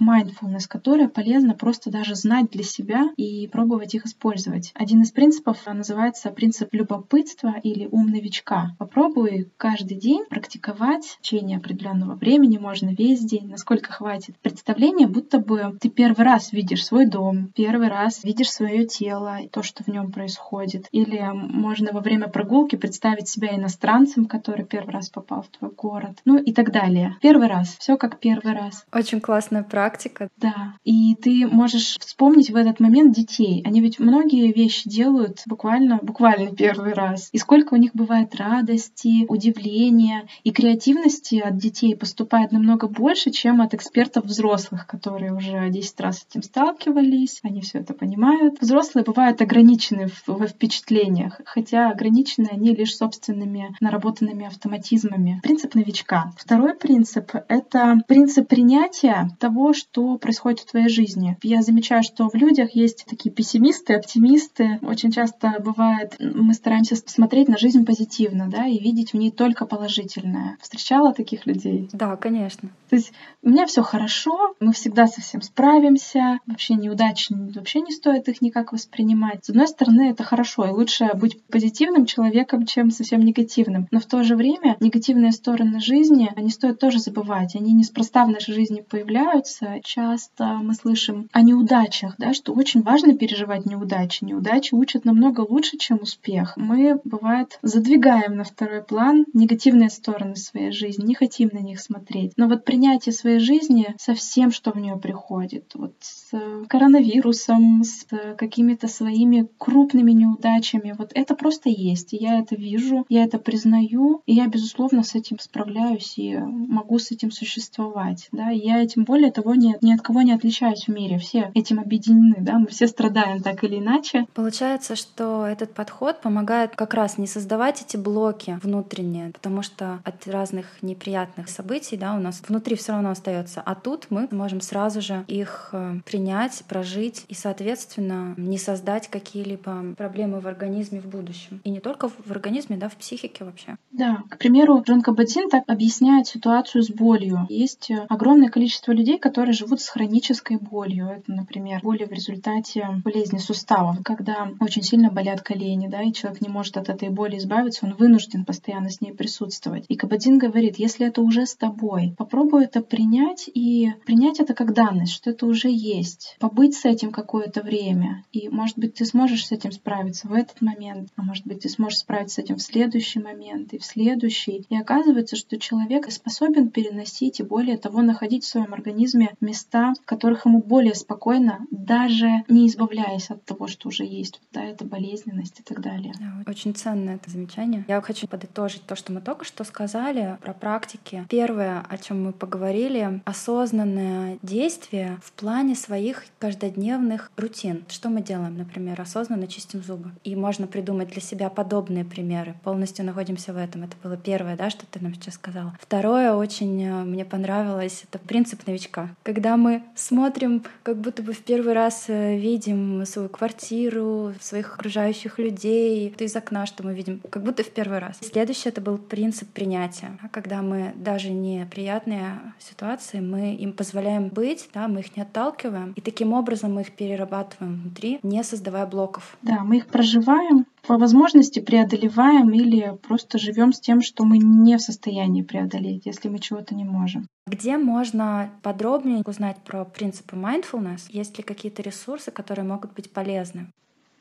mindfulness, 0.00 0.68
которые 0.68 1.08
полезно 1.08 1.54
просто 1.54 1.90
даже 1.90 2.14
знать 2.14 2.50
для 2.50 2.62
себя 2.62 3.10
и 3.16 3.48
пробовать 3.48 3.94
их 3.94 4.06
использовать. 4.06 4.72
Один 4.74 5.02
из 5.02 5.10
принципов 5.10 5.58
называется 5.66 6.30
принцип 6.30 6.68
любопытства 6.72 7.54
или 7.62 7.88
ум 7.90 8.06
новичка. 8.06 8.76
Попробуй 8.78 9.50
каждый 9.56 9.79
каждый 9.80 9.96
день 9.96 10.26
практиковать 10.28 11.06
в 11.06 11.20
течение 11.22 11.56
определенного 11.56 12.14
времени, 12.14 12.58
можно 12.58 12.90
весь 12.90 13.20
день, 13.20 13.48
насколько 13.48 13.90
хватит. 13.90 14.36
Представление, 14.42 15.08
будто 15.08 15.38
бы 15.38 15.74
ты 15.80 15.88
первый 15.88 16.22
раз 16.26 16.52
видишь 16.52 16.84
свой 16.84 17.06
дом, 17.06 17.50
первый 17.54 17.88
раз 17.88 18.22
видишь 18.22 18.50
свое 18.50 18.86
тело, 18.86 19.38
то, 19.50 19.62
что 19.62 19.82
в 19.82 19.88
нем 19.88 20.12
происходит. 20.12 20.86
Или 20.92 21.18
можно 21.32 21.92
во 21.92 22.00
время 22.00 22.28
прогулки 22.28 22.76
представить 22.76 23.28
себя 23.28 23.56
иностранцем, 23.56 24.26
который 24.26 24.66
первый 24.66 24.90
раз 24.90 25.08
попал 25.08 25.40
в 25.40 25.48
твой 25.48 25.70
город. 25.70 26.18
Ну 26.26 26.36
и 26.36 26.52
так 26.52 26.72
далее. 26.72 27.16
Первый 27.22 27.48
раз. 27.48 27.76
Все 27.78 27.96
как 27.96 28.20
первый 28.20 28.52
раз. 28.52 28.84
Очень 28.92 29.22
классная 29.22 29.62
практика. 29.62 30.28
Да. 30.36 30.74
И 30.84 31.14
ты 31.14 31.46
можешь 31.46 31.96
вспомнить 32.00 32.50
в 32.50 32.56
этот 32.56 32.80
момент 32.80 33.16
детей. 33.16 33.62
Они 33.64 33.80
ведь 33.80 33.98
многие 33.98 34.52
вещи 34.52 34.90
делают 34.90 35.40
буквально, 35.46 36.00
буквально 36.02 36.54
первый 36.54 36.92
раз. 36.92 37.30
И 37.32 37.38
сколько 37.38 37.72
у 37.72 37.78
них 37.78 37.92
бывает 37.94 38.34
радости, 38.34 39.24
удивления, 39.30 39.69
мышления 39.70 40.26
и 40.44 40.50
креативности 40.50 41.36
от 41.36 41.56
детей 41.56 41.96
поступает 41.96 42.52
намного 42.52 42.88
больше, 42.88 43.30
чем 43.30 43.60
от 43.60 43.74
экспертов 43.74 44.24
взрослых, 44.24 44.86
которые 44.86 45.32
уже 45.32 45.70
10 45.70 46.00
раз 46.00 46.18
с 46.18 46.26
этим 46.28 46.42
сталкивались, 46.42 47.40
они 47.42 47.60
все 47.60 47.78
это 47.78 47.94
понимают. 47.94 48.60
Взрослые 48.60 49.04
бывают 49.04 49.40
ограничены 49.40 50.08
во 50.26 50.46
впечатлениях, 50.46 51.40
хотя 51.44 51.90
ограничены 51.90 52.48
они 52.50 52.74
лишь 52.74 52.96
собственными 52.96 53.74
наработанными 53.80 54.46
автоматизмами. 54.46 55.40
Принцип 55.42 55.74
новичка. 55.74 56.32
Второй 56.36 56.74
принцип— 56.74 57.32
это 57.48 58.00
принцип 58.08 58.48
принятия 58.48 59.30
того, 59.38 59.72
что 59.72 60.18
происходит 60.18 60.60
в 60.60 60.70
твоей 60.70 60.88
жизни. 60.88 61.36
Я 61.42 61.62
замечаю, 61.62 62.02
что 62.02 62.28
в 62.28 62.34
людях 62.34 62.74
есть 62.74 63.04
такие 63.08 63.32
пессимисты, 63.32 63.94
оптимисты. 63.94 64.78
Очень 64.82 65.12
часто 65.12 65.56
бывает, 65.60 66.16
мы 66.18 66.54
стараемся 66.54 66.96
смотреть 66.96 67.48
на 67.48 67.58
жизнь 67.58 67.84
позитивно, 67.84 68.48
да, 68.48 68.66
и 68.66 68.78
видеть 68.78 69.12
в 69.12 69.16
ней 69.16 69.30
только 69.30 69.49
положительное. 69.66 70.56
Встречала 70.60 71.12
таких 71.12 71.46
людей? 71.46 71.88
Да, 71.92 72.16
конечно. 72.16 72.70
То 72.88 72.96
есть 72.96 73.12
у 73.42 73.48
меня 73.48 73.66
все 73.66 73.82
хорошо, 73.82 74.54
мы 74.60 74.72
всегда 74.72 75.06
со 75.06 75.20
всем 75.20 75.42
справимся, 75.42 76.40
вообще 76.46 76.74
неудачи, 76.74 77.32
вообще 77.32 77.80
не 77.80 77.92
стоит 77.92 78.28
их 78.28 78.42
никак 78.42 78.72
воспринимать. 78.72 79.44
С 79.44 79.50
одной 79.50 79.68
стороны, 79.68 80.10
это 80.10 80.24
хорошо, 80.24 80.66
и 80.66 80.70
лучше 80.70 81.10
быть 81.14 81.42
позитивным 81.44 82.06
человеком, 82.06 82.66
чем 82.66 82.90
совсем 82.90 83.20
негативным. 83.20 83.86
Но 83.90 84.00
в 84.00 84.06
то 84.06 84.22
же 84.24 84.36
время 84.36 84.76
негативные 84.80 85.32
стороны 85.32 85.80
жизни, 85.80 86.30
они 86.36 86.50
стоит 86.50 86.78
тоже 86.78 86.98
забывать. 86.98 87.54
Они 87.54 87.72
неспроста 87.72 88.24
в 88.24 88.30
нашей 88.30 88.54
жизни 88.54 88.80
появляются. 88.80 89.80
Часто 89.82 90.44
мы 90.62 90.74
слышим 90.74 91.28
о 91.32 91.42
неудачах, 91.42 92.14
да, 92.18 92.34
что 92.34 92.52
очень 92.52 92.82
важно 92.82 93.16
переживать 93.16 93.66
неудачи. 93.66 94.24
Неудачи 94.24 94.74
учат 94.74 95.04
намного 95.04 95.40
лучше, 95.40 95.76
чем 95.78 95.98
успех. 96.02 96.54
Мы, 96.56 97.00
бывает, 97.04 97.58
задвигаем 97.62 98.36
на 98.36 98.44
второй 98.44 98.82
план 98.82 99.24
негативные 99.40 99.90
стороны 99.90 100.36
своей 100.36 100.70
жизни, 100.70 101.06
не 101.06 101.14
хотим 101.14 101.50
на 101.52 101.58
них 101.58 101.80
смотреть. 101.80 102.32
Но 102.36 102.48
вот 102.48 102.64
принятие 102.64 103.12
своей 103.12 103.40
жизни 103.40 103.94
со 103.98 104.14
всем, 104.14 104.50
что 104.52 104.70
в 104.70 104.76
нее 104.76 104.96
приходит, 104.96 105.72
вот 105.74 105.94
с 106.00 106.30
коронавирусом, 106.68 107.82
с 107.82 108.06
какими-то 108.36 108.88
своими 108.88 109.48
крупными 109.58 110.12
неудачами, 110.12 110.94
вот 110.96 111.12
это 111.14 111.34
просто 111.34 111.68
есть. 111.68 112.12
И 112.12 112.16
я 112.16 112.38
это 112.38 112.54
вижу, 112.54 113.04
я 113.08 113.24
это 113.24 113.38
признаю, 113.38 114.22
и 114.26 114.34
я, 114.34 114.46
безусловно, 114.46 115.02
с 115.02 115.14
этим 115.14 115.38
справляюсь 115.38 116.18
и 116.18 116.36
могу 116.36 116.98
с 116.98 117.10
этим 117.10 117.30
существовать. 117.30 118.28
Да? 118.32 118.50
И 118.52 118.58
я 118.58 118.82
этим 118.82 119.04
более 119.04 119.32
того 119.32 119.54
ни, 119.54 119.76
ни 119.84 119.92
от 119.92 120.02
кого 120.02 120.22
не 120.22 120.32
отличаюсь 120.32 120.84
в 120.84 120.88
мире. 120.88 121.18
Все 121.18 121.50
этим 121.54 121.80
объединены, 121.80 122.36
да? 122.38 122.58
мы 122.58 122.66
все 122.66 122.86
страдаем 122.86 123.42
так 123.42 123.64
или 123.64 123.78
иначе. 123.78 124.26
Получается, 124.34 124.96
что 124.96 125.46
этот 125.46 125.74
подход 125.74 126.20
помогает 126.20 126.76
как 126.76 126.94
раз 126.94 127.18
не 127.18 127.26
создавать 127.26 127.82
эти 127.82 127.96
блоки 127.96 128.58
внутренние, 128.62 129.29
потому 129.32 129.62
что 129.62 130.00
от 130.04 130.26
разных 130.26 130.82
неприятных 130.82 131.48
событий 131.48 131.96
да, 131.96 132.14
у 132.14 132.20
нас 132.20 132.42
внутри 132.46 132.76
все 132.76 132.92
равно 132.92 133.10
остается. 133.10 133.60
А 133.60 133.74
тут 133.74 134.06
мы 134.10 134.28
можем 134.30 134.60
сразу 134.60 135.00
же 135.00 135.24
их 135.26 135.70
э, 135.72 136.00
принять, 136.04 136.64
прожить 136.68 137.24
и, 137.28 137.34
соответственно, 137.34 138.34
не 138.36 138.58
создать 138.58 139.08
какие-либо 139.08 139.94
проблемы 139.96 140.40
в 140.40 140.46
организме 140.46 141.00
в 141.00 141.06
будущем. 141.06 141.60
И 141.64 141.70
не 141.70 141.80
только 141.80 142.08
в 142.08 142.30
организме, 142.30 142.76
да, 142.76 142.88
в 142.88 142.96
психике 142.96 143.44
вообще. 143.44 143.76
Да, 143.92 144.22
к 144.28 144.38
примеру, 144.38 144.82
Джон 144.82 145.02
Кабатин 145.02 145.48
так 145.48 145.64
объясняет 145.66 146.26
ситуацию 146.26 146.82
с 146.82 146.90
болью. 146.90 147.46
Есть 147.48 147.90
э, 147.90 148.06
огромное 148.08 148.48
количество 148.48 148.92
людей, 148.92 149.18
которые 149.18 149.52
живут 149.52 149.80
с 149.80 149.88
хронической 149.88 150.56
болью. 150.56 151.06
Это, 151.06 151.32
например, 151.32 151.80
боли 151.82 152.04
в 152.04 152.12
результате 152.12 152.88
болезни 153.04 153.38
суставов, 153.38 153.98
когда 154.04 154.50
очень 154.60 154.82
сильно 154.82 155.10
болят 155.10 155.42
колени, 155.42 155.88
да, 155.88 156.02
и 156.02 156.12
человек 156.12 156.40
не 156.40 156.48
может 156.48 156.76
от 156.76 156.88
этой 156.88 157.10
боли 157.10 157.38
избавиться, 157.38 157.86
он 157.86 157.94
вынужден 157.94 158.44
постоянно 158.44 158.90
с 158.90 159.00
ней 159.00 159.12
присутствовать. 159.20 159.84
И 159.88 159.96
Кабатин 159.96 160.38
говорит, 160.38 160.78
если 160.78 161.06
это 161.06 161.20
уже 161.20 161.44
с 161.44 161.54
тобой, 161.54 162.14
попробуй 162.16 162.64
это 162.64 162.80
принять 162.80 163.50
и 163.52 163.92
принять 164.06 164.40
это 164.40 164.54
как 164.54 164.72
данность, 164.72 165.12
что 165.12 165.28
это 165.28 165.44
уже 165.44 165.68
есть. 165.70 166.36
Побыть 166.40 166.74
с 166.74 166.86
этим 166.86 167.12
какое-то 167.12 167.60
время. 167.60 168.24
И, 168.32 168.48
может 168.48 168.78
быть, 168.78 168.94
ты 168.94 169.04
сможешь 169.04 169.44
с 169.44 169.52
этим 169.52 169.72
справиться 169.72 170.26
в 170.26 170.32
этот 170.32 170.62
момент, 170.62 171.10
а 171.16 171.22
может 171.22 171.46
быть, 171.46 171.60
ты 171.60 171.68
сможешь 171.68 171.98
справиться 171.98 172.36
с 172.36 172.38
этим 172.38 172.56
в 172.56 172.62
следующий 172.62 173.20
момент 173.20 173.74
и 173.74 173.78
в 173.78 173.84
следующий. 173.84 174.64
И 174.70 174.74
оказывается, 174.74 175.36
что 175.36 175.58
человек 175.58 176.10
способен 176.10 176.70
переносить 176.70 177.40
и 177.40 177.42
более 177.42 177.76
того 177.76 178.00
находить 178.00 178.44
в 178.44 178.48
своем 178.48 178.72
организме 178.72 179.34
места, 179.42 179.92
в 180.02 180.06
которых 180.06 180.46
ему 180.46 180.62
более 180.62 180.94
спокойно, 180.94 181.66
даже 181.70 182.42
не 182.48 182.66
избавляясь 182.68 183.28
от 183.28 183.44
того, 183.44 183.66
что 183.66 183.88
уже 183.88 184.04
есть. 184.04 184.40
Да, 184.50 184.64
это 184.64 184.86
болезненность 184.86 185.60
и 185.60 185.62
так 185.62 185.82
далее. 185.82 186.14
Да, 186.18 186.50
очень 186.50 186.74
ценное 186.74 187.16
это 187.16 187.30
замечание. 187.30 187.84
Я 187.86 188.00
хочу 188.00 188.26
подытожить 188.26 188.86
то, 188.86 188.96
что 188.96 189.09
мы 189.10 189.20
только 189.20 189.44
что 189.44 189.64
сказали 189.64 190.38
про 190.40 190.54
практики. 190.54 191.26
Первое, 191.28 191.84
о 191.88 191.98
чем 191.98 192.24
мы 192.24 192.32
поговорили, 192.32 193.20
осознанное 193.24 194.38
действие 194.42 195.18
в 195.22 195.32
плане 195.32 195.74
своих 195.74 196.24
каждодневных 196.38 197.30
рутин. 197.36 197.84
Что 197.88 198.08
мы 198.08 198.22
делаем, 198.22 198.56
например, 198.56 199.00
осознанно 199.00 199.46
чистим 199.46 199.82
зубы. 199.82 200.10
И 200.24 200.36
можно 200.36 200.66
придумать 200.66 201.10
для 201.10 201.20
себя 201.20 201.50
подобные 201.50 202.04
примеры. 202.04 202.54
Полностью 202.64 203.04
находимся 203.04 203.52
в 203.52 203.56
этом. 203.56 203.82
Это 203.82 203.96
было 204.02 204.16
первое, 204.16 204.56
да, 204.56 204.70
что 204.70 204.86
ты 204.86 205.00
нам 205.00 205.14
сейчас 205.14 205.34
сказала. 205.34 205.76
Второе, 205.80 206.34
очень 206.34 206.82
э, 206.82 207.04
мне 207.04 207.24
понравилось, 207.24 208.04
это 208.08 208.18
принцип 208.18 208.66
новичка. 208.66 209.08
Когда 209.22 209.56
мы 209.56 209.82
смотрим, 209.94 210.62
как 210.82 210.98
будто 210.98 211.22
бы 211.22 211.32
в 211.32 211.40
первый 211.40 211.72
раз 211.74 212.04
э, 212.08 212.38
видим 212.38 213.04
свою 213.04 213.28
квартиру, 213.28 214.34
своих 214.40 214.74
окружающих 214.74 215.38
людей, 215.38 216.14
из 216.18 216.36
окна, 216.36 216.66
что 216.66 216.84
мы 216.84 216.94
видим, 216.94 217.20
как 217.30 217.42
будто 217.42 217.62
в 217.62 217.70
первый 217.70 217.98
раз. 217.98 218.18
Следующее 218.20 218.70
это 218.70 218.80
был 218.80 218.99
принцип 219.00 219.48
принятия. 219.52 220.18
Когда 220.30 220.62
мы 220.62 220.92
даже 220.96 221.30
неприятные 221.30 222.40
ситуации, 222.58 223.20
мы 223.20 223.54
им 223.54 223.72
позволяем 223.72 224.28
быть, 224.28 224.68
да, 224.72 224.88
мы 224.88 225.00
их 225.00 225.16
не 225.16 225.22
отталкиваем, 225.22 225.92
и 225.92 226.00
таким 226.00 226.32
образом 226.32 226.74
мы 226.74 226.82
их 226.82 226.92
перерабатываем 226.92 227.80
внутри, 227.80 228.20
не 228.22 228.42
создавая 228.44 228.86
блоков. 228.86 229.36
Да, 229.42 229.64
мы 229.64 229.78
их 229.78 229.86
проживаем, 229.86 230.66
по 230.86 230.96
возможности 230.96 231.60
преодолеваем 231.60 232.50
или 232.50 232.96
просто 233.06 233.38
живем 233.38 233.72
с 233.72 233.80
тем, 233.80 234.00
что 234.00 234.24
мы 234.24 234.38
не 234.38 234.76
в 234.76 234.80
состоянии 234.80 235.42
преодолеть, 235.42 236.06
если 236.06 236.28
мы 236.28 236.38
чего-то 236.38 236.74
не 236.74 236.84
можем. 236.84 237.26
Где 237.46 237.76
можно 237.76 238.50
подробнее 238.62 239.22
узнать 239.26 239.58
про 239.58 239.84
принципы 239.84 240.36
mindfulness? 240.36 241.02
Есть 241.08 241.36
ли 241.38 241.44
какие-то 241.44 241.82
ресурсы, 241.82 242.30
которые 242.30 242.64
могут 242.64 242.94
быть 242.94 243.12
полезны? 243.12 243.70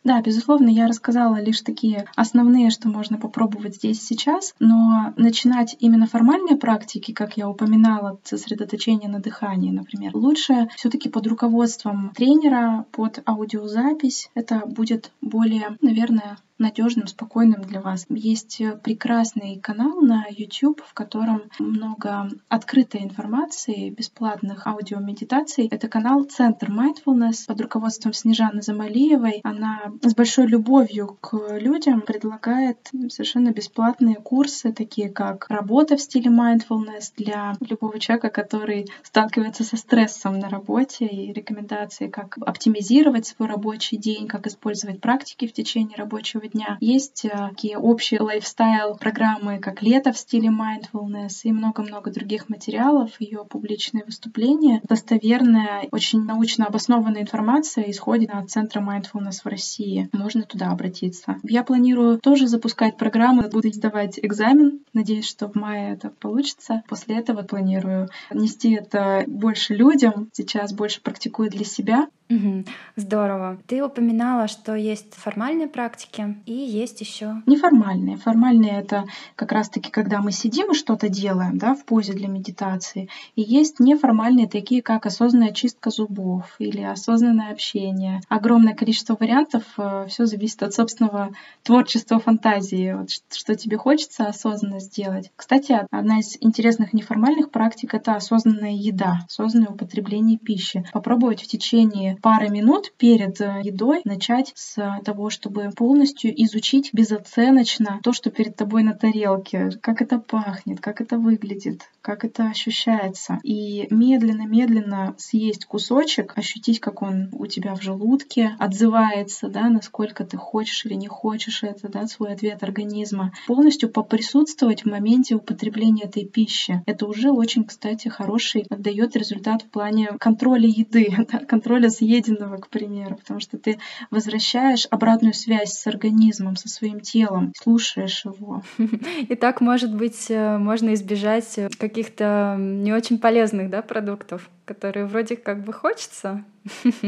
Да, 0.03 0.21
безусловно, 0.21 0.69
я 0.69 0.87
рассказала 0.87 1.41
лишь 1.41 1.61
такие 1.61 2.05
основные, 2.15 2.69
что 2.69 2.87
можно 2.87 3.17
попробовать 3.17 3.75
здесь 3.75 4.01
сейчас, 4.01 4.55
но 4.59 5.13
начинать 5.17 5.75
именно 5.79 6.07
формальные 6.07 6.55
практики, 6.55 7.11
как 7.11 7.37
я 7.37 7.49
упоминала, 7.49 8.19
сосредоточение 8.23 9.09
на 9.09 9.19
дыхании, 9.19 9.71
например, 9.71 10.15
лучше 10.15 10.69
все 10.75 10.89
таки 10.89 11.09
под 11.09 11.27
руководством 11.27 12.11
тренера, 12.15 12.85
под 12.91 13.21
аудиозапись. 13.25 14.29
Это 14.35 14.63
будет 14.65 15.11
более, 15.21 15.77
наверное, 15.81 16.37
надежным, 16.59 17.07
спокойным 17.07 17.61
для 17.61 17.81
вас. 17.81 18.05
Есть 18.09 18.61
э, 18.61 18.77
прекрасный 18.77 19.59
канал 19.59 20.01
на 20.01 20.25
YouTube, 20.29 20.81
в 20.85 20.93
котором 20.93 21.43
много 21.57 22.29
открытой 22.49 23.03
информации, 23.03 23.89
бесплатных 23.89 24.67
аудиомедитаций. 24.67 25.67
Это 25.67 25.87
канал 25.87 26.23
Центр 26.25 26.69
Mindfulness 26.69 27.47
под 27.47 27.61
руководством 27.61 28.13
Снежаны 28.13 28.61
Замалиевой. 28.61 29.39
Она 29.43 29.91
с 30.01 30.13
большой 30.13 30.47
любовью 30.47 31.17
к 31.21 31.57
людям 31.57 32.01
предлагает 32.01 32.91
совершенно 33.09 33.51
бесплатные 33.51 34.15
курсы, 34.15 34.73
такие 34.73 35.09
как 35.09 35.47
работа 35.49 35.95
в 35.95 36.01
стиле 36.01 36.29
mindfulness 36.29 37.13
для 37.17 37.53
любого 37.61 37.99
человека, 37.99 38.29
который 38.29 38.87
сталкивается 39.03 39.63
со 39.63 39.77
стрессом 39.77 40.39
на 40.39 40.49
работе 40.49 41.05
и 41.05 41.31
рекомендации, 41.31 42.07
как 42.07 42.37
оптимизировать 42.39 43.27
свой 43.27 43.47
рабочий 43.47 43.97
день, 43.97 44.27
как 44.27 44.47
использовать 44.47 44.99
практики 44.99 45.47
в 45.47 45.53
течение 45.53 45.97
рабочего 45.97 46.48
дня. 46.49 46.77
Есть 46.79 47.25
э, 47.25 47.29
такие 47.49 47.77
общие 47.77 48.21
лайфстайл 48.21 48.95
программы, 48.95 49.59
как 49.59 49.81
«Лето 49.81 50.11
в 50.11 50.17
стиле 50.17 50.49
mindfulness» 50.49 51.41
и 51.43 51.51
много-много 51.51 52.11
других 52.11 52.49
материалов. 52.49 53.11
Ее 53.19 53.45
публичные 53.45 54.03
выступления. 54.05 54.81
Достоверная, 54.83 55.87
очень 55.91 56.23
научно 56.23 56.65
обоснованная 56.65 57.21
информация 57.21 57.89
исходит 57.89 58.29
от 58.31 58.49
Центра 58.49 58.81
mindfulness 58.81 59.41
в 59.43 59.47
России. 59.47 60.09
Можно 60.13 60.43
туда 60.43 60.71
обратиться. 60.71 61.37
Я 61.43 61.63
планирую 61.63 62.19
тоже 62.19 62.47
запускать 62.47 62.97
программу, 62.97 63.49
буду 63.49 63.71
сдавать 63.71 64.19
экзамен. 64.21 64.79
Надеюсь, 64.93 65.27
что 65.27 65.47
в 65.47 65.55
мае 65.55 65.93
это 65.93 66.09
получится. 66.09 66.83
После 66.87 67.17
этого 67.17 67.43
планирую 67.43 68.09
нести 68.31 68.73
это 68.73 69.23
больше 69.27 69.73
людям. 69.73 70.29
Сейчас 70.33 70.73
больше 70.73 71.01
практикую 71.01 71.49
для 71.49 71.65
себя. 71.65 72.07
Угу, 72.29 72.65
здорово. 72.95 73.57
Ты 73.65 73.83
упоминала, 73.83 74.47
что 74.47 74.75
есть 74.75 75.15
формальные 75.15 75.67
практики, 75.67 76.37
И 76.45 76.53
есть 76.53 77.01
еще 77.01 77.41
неформальные. 77.45 78.17
Формальные 78.17 78.79
это 78.79 79.05
как 79.35 79.51
раз-таки, 79.51 79.91
когда 79.91 80.21
мы 80.21 80.31
сидим 80.31 80.71
и 80.71 80.75
что-то 80.75 81.09
делаем, 81.09 81.57
да, 81.57 81.75
в 81.75 81.85
позе 81.85 82.13
для 82.13 82.27
медитации. 82.27 83.09
И 83.35 83.41
есть 83.41 83.79
неформальные, 83.79 84.47
такие 84.47 84.81
как 84.81 85.05
осознанная 85.05 85.51
чистка 85.51 85.89
зубов 85.89 86.55
или 86.59 86.81
осознанное 86.81 87.51
общение. 87.51 88.21
Огромное 88.29 88.73
количество 88.75 89.17
вариантов. 89.19 89.63
Э, 89.77 90.05
Все 90.09 90.25
зависит 90.25 90.63
от 90.63 90.73
собственного 90.73 91.29
творчества, 91.63 92.19
фантазии, 92.19 92.93
вот, 92.93 93.09
что 93.31 93.55
тебе 93.55 93.77
хочется 93.77 94.25
осознанно 94.25 94.79
сделать. 94.79 95.31
Кстати, 95.35 95.85
одна 95.91 96.19
из 96.19 96.37
интересных 96.39 96.93
неформальных 96.93 97.51
практик 97.51 97.93
это 97.93 98.15
осознанная 98.15 98.73
еда, 98.73 99.19
осознанное 99.27 99.69
употребление 99.69 100.37
пищи. 100.37 100.85
Попробовать 100.93 101.41
в 101.41 101.47
течение 101.47 102.17
пары 102.21 102.49
минут 102.49 102.93
перед 102.97 103.39
э, 103.41 103.61
едой 103.63 104.01
начать 104.05 104.51
с 104.55 104.99
того, 105.03 105.29
чтобы 105.29 105.69
полностью 105.75 106.28
изучить 106.35 106.89
безоценочно 106.93 107.99
то, 108.03 108.13
что 108.13 108.29
перед 108.29 108.55
тобой 108.55 108.83
на 108.83 108.93
тарелке, 108.93 109.71
как 109.81 110.01
это 110.01 110.19
пахнет, 110.19 110.79
как 110.79 111.01
это 111.01 111.17
выглядит, 111.17 111.89
как 112.01 112.25
это 112.25 112.49
ощущается. 112.49 113.39
И 113.43 113.87
медленно-медленно 113.89 115.15
съесть 115.17 115.65
кусочек, 115.65 116.37
ощутить, 116.37 116.79
как 116.79 117.01
он 117.01 117.29
у 117.33 117.45
тебя 117.45 117.75
в 117.75 117.81
желудке 117.81 118.55
отзывается, 118.59 119.49
да, 119.49 119.69
насколько 119.69 120.25
ты 120.25 120.37
хочешь 120.37 120.85
или 120.85 120.93
не 120.93 121.07
хочешь 121.07 121.63
это, 121.63 121.89
да, 121.89 122.07
свой 122.07 122.33
ответ 122.33 122.63
организма. 122.63 123.31
Полностью 123.47 123.89
поприсутствовать 123.89 124.83
в 124.83 124.89
моменте 124.89 125.35
употребления 125.35 126.03
этой 126.03 126.25
пищи. 126.25 126.81
Это 126.85 127.05
уже 127.05 127.31
очень, 127.31 127.63
кстати, 127.63 128.07
хороший, 128.07 128.65
дает 128.69 129.15
результат 129.15 129.63
в 129.63 129.69
плане 129.69 130.09
контроля 130.19 130.67
еды, 130.67 131.09
контроля 131.47 131.89
съеденного, 131.89 132.57
к 132.57 132.69
примеру, 132.69 133.17
потому 133.17 133.39
что 133.39 133.57
ты 133.57 133.79
возвращаешь 134.11 134.87
обратную 134.89 135.33
связь 135.33 135.73
с 135.73 135.87
организмом, 135.87 136.18
со 136.55 136.69
своим 136.69 136.99
телом, 136.99 137.53
слушаешь 137.61 138.25
его. 138.25 138.63
И 139.29 139.35
так, 139.35 139.61
может 139.61 139.95
быть, 139.95 140.27
э, 140.29 140.57
можно 140.57 140.93
избежать 140.93 141.59
каких-то 141.77 142.55
не 142.59 142.93
очень 142.93 143.17
полезных 143.17 143.69
да, 143.69 143.81
продуктов, 143.81 144.49
которые 144.69 145.07
вроде 145.07 145.35
как 145.35 145.63
бы 145.63 145.73
хочется, 145.73 146.45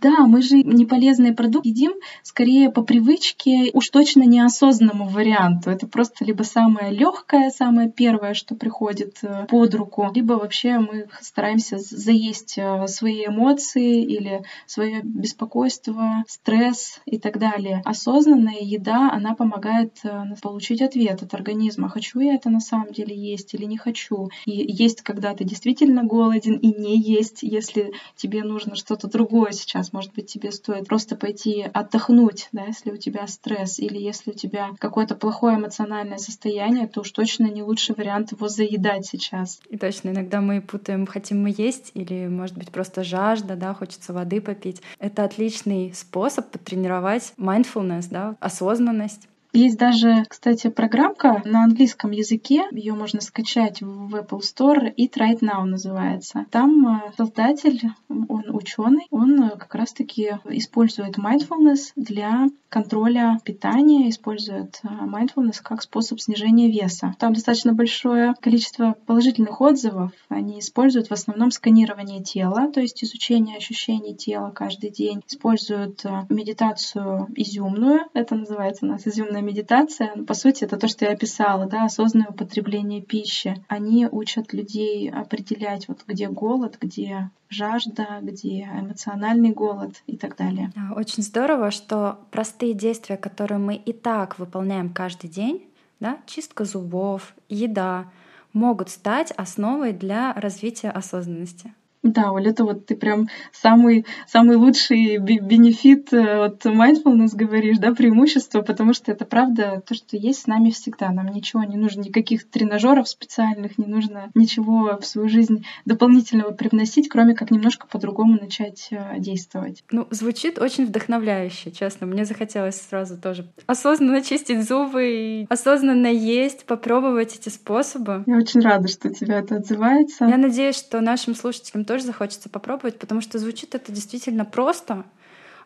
да, 0.00 0.26
мы 0.26 0.42
же 0.42 0.56
не 0.56 0.86
полезный 0.86 1.32
продукт 1.32 1.66
едим 1.66 1.92
скорее 2.22 2.70
по 2.70 2.82
привычке, 2.82 3.70
уж 3.72 3.88
точно 3.88 4.22
неосознанному 4.22 5.08
варианту. 5.08 5.70
Это 5.70 5.86
просто 5.86 6.24
либо 6.24 6.42
самое 6.42 6.92
легкое, 6.92 7.50
самое 7.50 7.90
первое, 7.90 8.34
что 8.34 8.54
приходит 8.54 9.18
э, 9.22 9.46
под 9.48 9.74
руку, 9.74 10.10
либо 10.14 10.34
вообще 10.34 10.78
мы 10.78 11.08
стараемся 11.20 11.78
заесть 11.78 12.58
э, 12.58 12.86
свои 12.86 13.26
эмоции 13.26 14.02
или 14.02 14.42
свое 14.66 15.02
беспокойство, 15.02 16.24
стресс 16.28 17.00
и 17.06 17.18
так 17.18 17.38
далее. 17.38 17.82
Осознанная 17.84 18.60
еда, 18.60 19.10
она 19.12 19.34
помогает 19.34 19.98
э, 20.04 20.24
получить 20.42 20.82
ответ 20.82 21.22
от 21.22 21.34
организма, 21.34 21.88
хочу 21.88 22.20
я 22.20 22.34
это 22.34 22.50
на 22.50 22.60
самом 22.60 22.92
деле 22.92 23.16
есть 23.16 23.54
или 23.54 23.64
не 23.64 23.78
хочу. 23.78 24.28
И 24.44 24.52
есть, 24.52 25.02
когда 25.02 25.34
ты 25.34 25.44
действительно 25.44 26.04
голоден, 26.04 26.56
и 26.56 26.68
не 26.68 26.85
есть, 26.94 27.42
если 27.42 27.92
тебе 28.14 28.42
нужно 28.42 28.76
что-то 28.76 29.08
другое 29.08 29.52
сейчас. 29.52 29.92
Может 29.92 30.14
быть, 30.14 30.26
тебе 30.26 30.52
стоит 30.52 30.86
просто 30.86 31.16
пойти 31.16 31.62
отдохнуть, 31.62 32.48
да, 32.52 32.64
если 32.64 32.90
у 32.90 32.96
тебя 32.96 33.26
стресс, 33.26 33.78
или 33.78 33.98
если 33.98 34.30
у 34.30 34.34
тебя 34.34 34.70
какое-то 34.78 35.14
плохое 35.14 35.56
эмоциональное 35.56 36.18
состояние, 36.18 36.86
то 36.86 37.00
уж 37.00 37.10
точно 37.10 37.46
не 37.46 37.62
лучший 37.62 37.94
вариант 37.94 38.32
его 38.32 38.48
заедать 38.48 39.06
сейчас. 39.06 39.60
И 39.70 39.76
точно, 39.76 40.10
иногда 40.10 40.40
мы 40.40 40.60
путаем, 40.60 41.06
хотим 41.06 41.42
мы 41.42 41.54
есть, 41.56 41.90
или, 41.94 42.26
может 42.26 42.56
быть, 42.56 42.70
просто 42.70 43.04
жажда, 43.04 43.56
да, 43.56 43.74
хочется 43.74 44.12
воды 44.12 44.40
попить. 44.40 44.82
Это 44.98 45.24
отличный 45.24 45.92
способ 45.94 46.50
потренировать 46.50 47.32
mindfulness, 47.38 48.06
да, 48.10 48.36
осознанность. 48.40 49.28
Есть 49.56 49.78
даже, 49.78 50.24
кстати, 50.28 50.68
программка 50.68 51.40
на 51.46 51.64
английском 51.64 52.10
языке. 52.10 52.66
Ее 52.72 52.92
можно 52.92 53.22
скачать 53.22 53.80
в 53.80 54.14
Apple 54.14 54.40
Store. 54.40 54.94
It 54.94 55.14
Right 55.16 55.40
Now 55.40 55.64
называется. 55.64 56.44
Там 56.50 56.86
э, 56.86 57.12
создатель, 57.16 57.80
он 58.08 58.44
ученый, 58.48 59.06
он 59.10 59.42
э, 59.42 59.50
как 59.56 59.74
раз-таки 59.74 60.38
использует 60.44 61.16
mindfulness 61.16 61.92
для 61.96 62.48
контроля 62.76 63.38
питания, 63.42 64.10
использует 64.10 64.80
э, 64.82 64.88
mindfulness 64.88 65.62
как 65.62 65.80
способ 65.80 66.20
снижения 66.20 66.70
веса. 66.70 67.14
Там 67.18 67.32
достаточно 67.32 67.72
большое 67.72 68.34
количество 68.38 68.96
положительных 69.06 69.62
отзывов. 69.62 70.12
Они 70.28 70.58
используют 70.60 71.08
в 71.08 71.12
основном 71.12 71.50
сканирование 71.52 72.22
тела, 72.22 72.70
то 72.70 72.82
есть 72.82 73.02
изучение 73.02 73.56
ощущений 73.56 74.14
тела 74.14 74.50
каждый 74.50 74.90
день. 74.90 75.22
Используют 75.26 76.04
медитацию 76.28 77.28
изюмную. 77.34 78.00
Это 78.12 78.34
называется 78.34 78.84
у 78.84 78.88
нас 78.88 79.06
изюмная 79.06 79.40
медитация, 79.40 80.10
по 80.26 80.34
сути, 80.34 80.64
это 80.64 80.76
то, 80.76 80.86
что 80.86 81.06
я 81.06 81.12
описала, 81.12 81.64
да, 81.64 81.84
осознанное 81.86 82.28
употребление 82.28 83.00
пищи. 83.00 83.64
Они 83.68 84.06
учат 84.06 84.52
людей 84.52 85.10
определять, 85.10 85.88
вот 85.88 86.04
где 86.06 86.28
голод, 86.28 86.76
где 86.78 87.30
жажда, 87.48 88.18
где 88.22 88.62
эмоциональный 88.62 89.50
голод 89.50 90.02
и 90.06 90.16
так 90.16 90.36
далее. 90.36 90.72
Очень 90.94 91.22
здорово, 91.22 91.70
что 91.70 92.18
простые 92.30 92.65
действия, 92.74 93.16
которые 93.16 93.58
мы 93.58 93.74
и 93.76 93.92
так 93.92 94.38
выполняем 94.38 94.92
каждый 94.92 95.28
день, 95.28 95.68
да, 96.00 96.18
чистка 96.26 96.64
зубов, 96.64 97.34
еда, 97.48 98.10
могут 98.52 98.90
стать 98.90 99.32
основой 99.32 99.92
для 99.92 100.32
развития 100.34 100.90
осознанности. 100.90 101.74
Да, 102.02 102.32
Оля, 102.32 102.50
это 102.50 102.64
вот 102.64 102.86
ты 102.86 102.94
прям 102.94 103.28
самый, 103.52 104.06
самый 104.26 104.56
лучший 104.56 105.18
бенефит 105.18 106.12
э, 106.12 106.44
от 106.44 106.64
mindfulness 106.64 107.30
говоришь, 107.34 107.78
да, 107.78 107.94
преимущество, 107.94 108.62
потому 108.62 108.92
что 108.92 109.12
это 109.12 109.24
правда 109.24 109.82
то, 109.86 109.94
что 109.94 110.16
есть 110.16 110.42
с 110.42 110.46
нами 110.46 110.70
всегда. 110.70 111.10
Нам 111.10 111.28
ничего 111.28 111.64
не 111.64 111.76
нужно, 111.76 112.02
никаких 112.02 112.48
тренажеров 112.48 113.08
специальных, 113.08 113.78
не 113.78 113.86
нужно 113.86 114.30
ничего 114.34 114.98
в 115.00 115.06
свою 115.06 115.28
жизнь 115.28 115.64
дополнительного 115.84 116.52
привносить, 116.52 117.08
кроме 117.08 117.34
как 117.34 117.50
немножко 117.50 117.86
по-другому 117.86 118.38
начать 118.40 118.88
э, 118.90 119.18
действовать. 119.18 119.82
Ну, 119.90 120.06
звучит 120.10 120.58
очень 120.58 120.86
вдохновляюще, 120.86 121.70
честно. 121.70 122.06
Мне 122.06 122.24
захотелось 122.24 122.80
сразу 122.80 123.16
тоже 123.16 123.46
осознанно 123.66 124.22
чистить 124.22 124.62
зубы 124.62 125.08
и 125.08 125.46
осознанно 125.48 126.08
есть, 126.08 126.66
попробовать 126.66 127.36
эти 127.36 127.48
способы. 127.48 128.22
Я 128.26 128.36
очень 128.36 128.60
рада, 128.60 128.88
что 128.88 129.10
тебя 129.10 129.38
это 129.38 129.56
отзывается. 129.56 130.26
Я 130.26 130.36
надеюсь, 130.36 130.76
что 130.76 131.00
нашим 131.00 131.34
слушателям 131.34 131.84
тоже 131.86 132.04
захочется 132.04 132.48
попробовать, 132.48 132.98
потому 132.98 133.20
что 133.20 133.38
звучит 133.38 133.74
это 133.74 133.92
действительно 133.92 134.44
просто, 134.44 135.04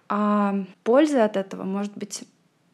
а 0.09 0.65
пользы 0.85 1.19
от 1.19 1.37
этого 1.37 1.65
может 1.65 1.97
быть 1.97 2.25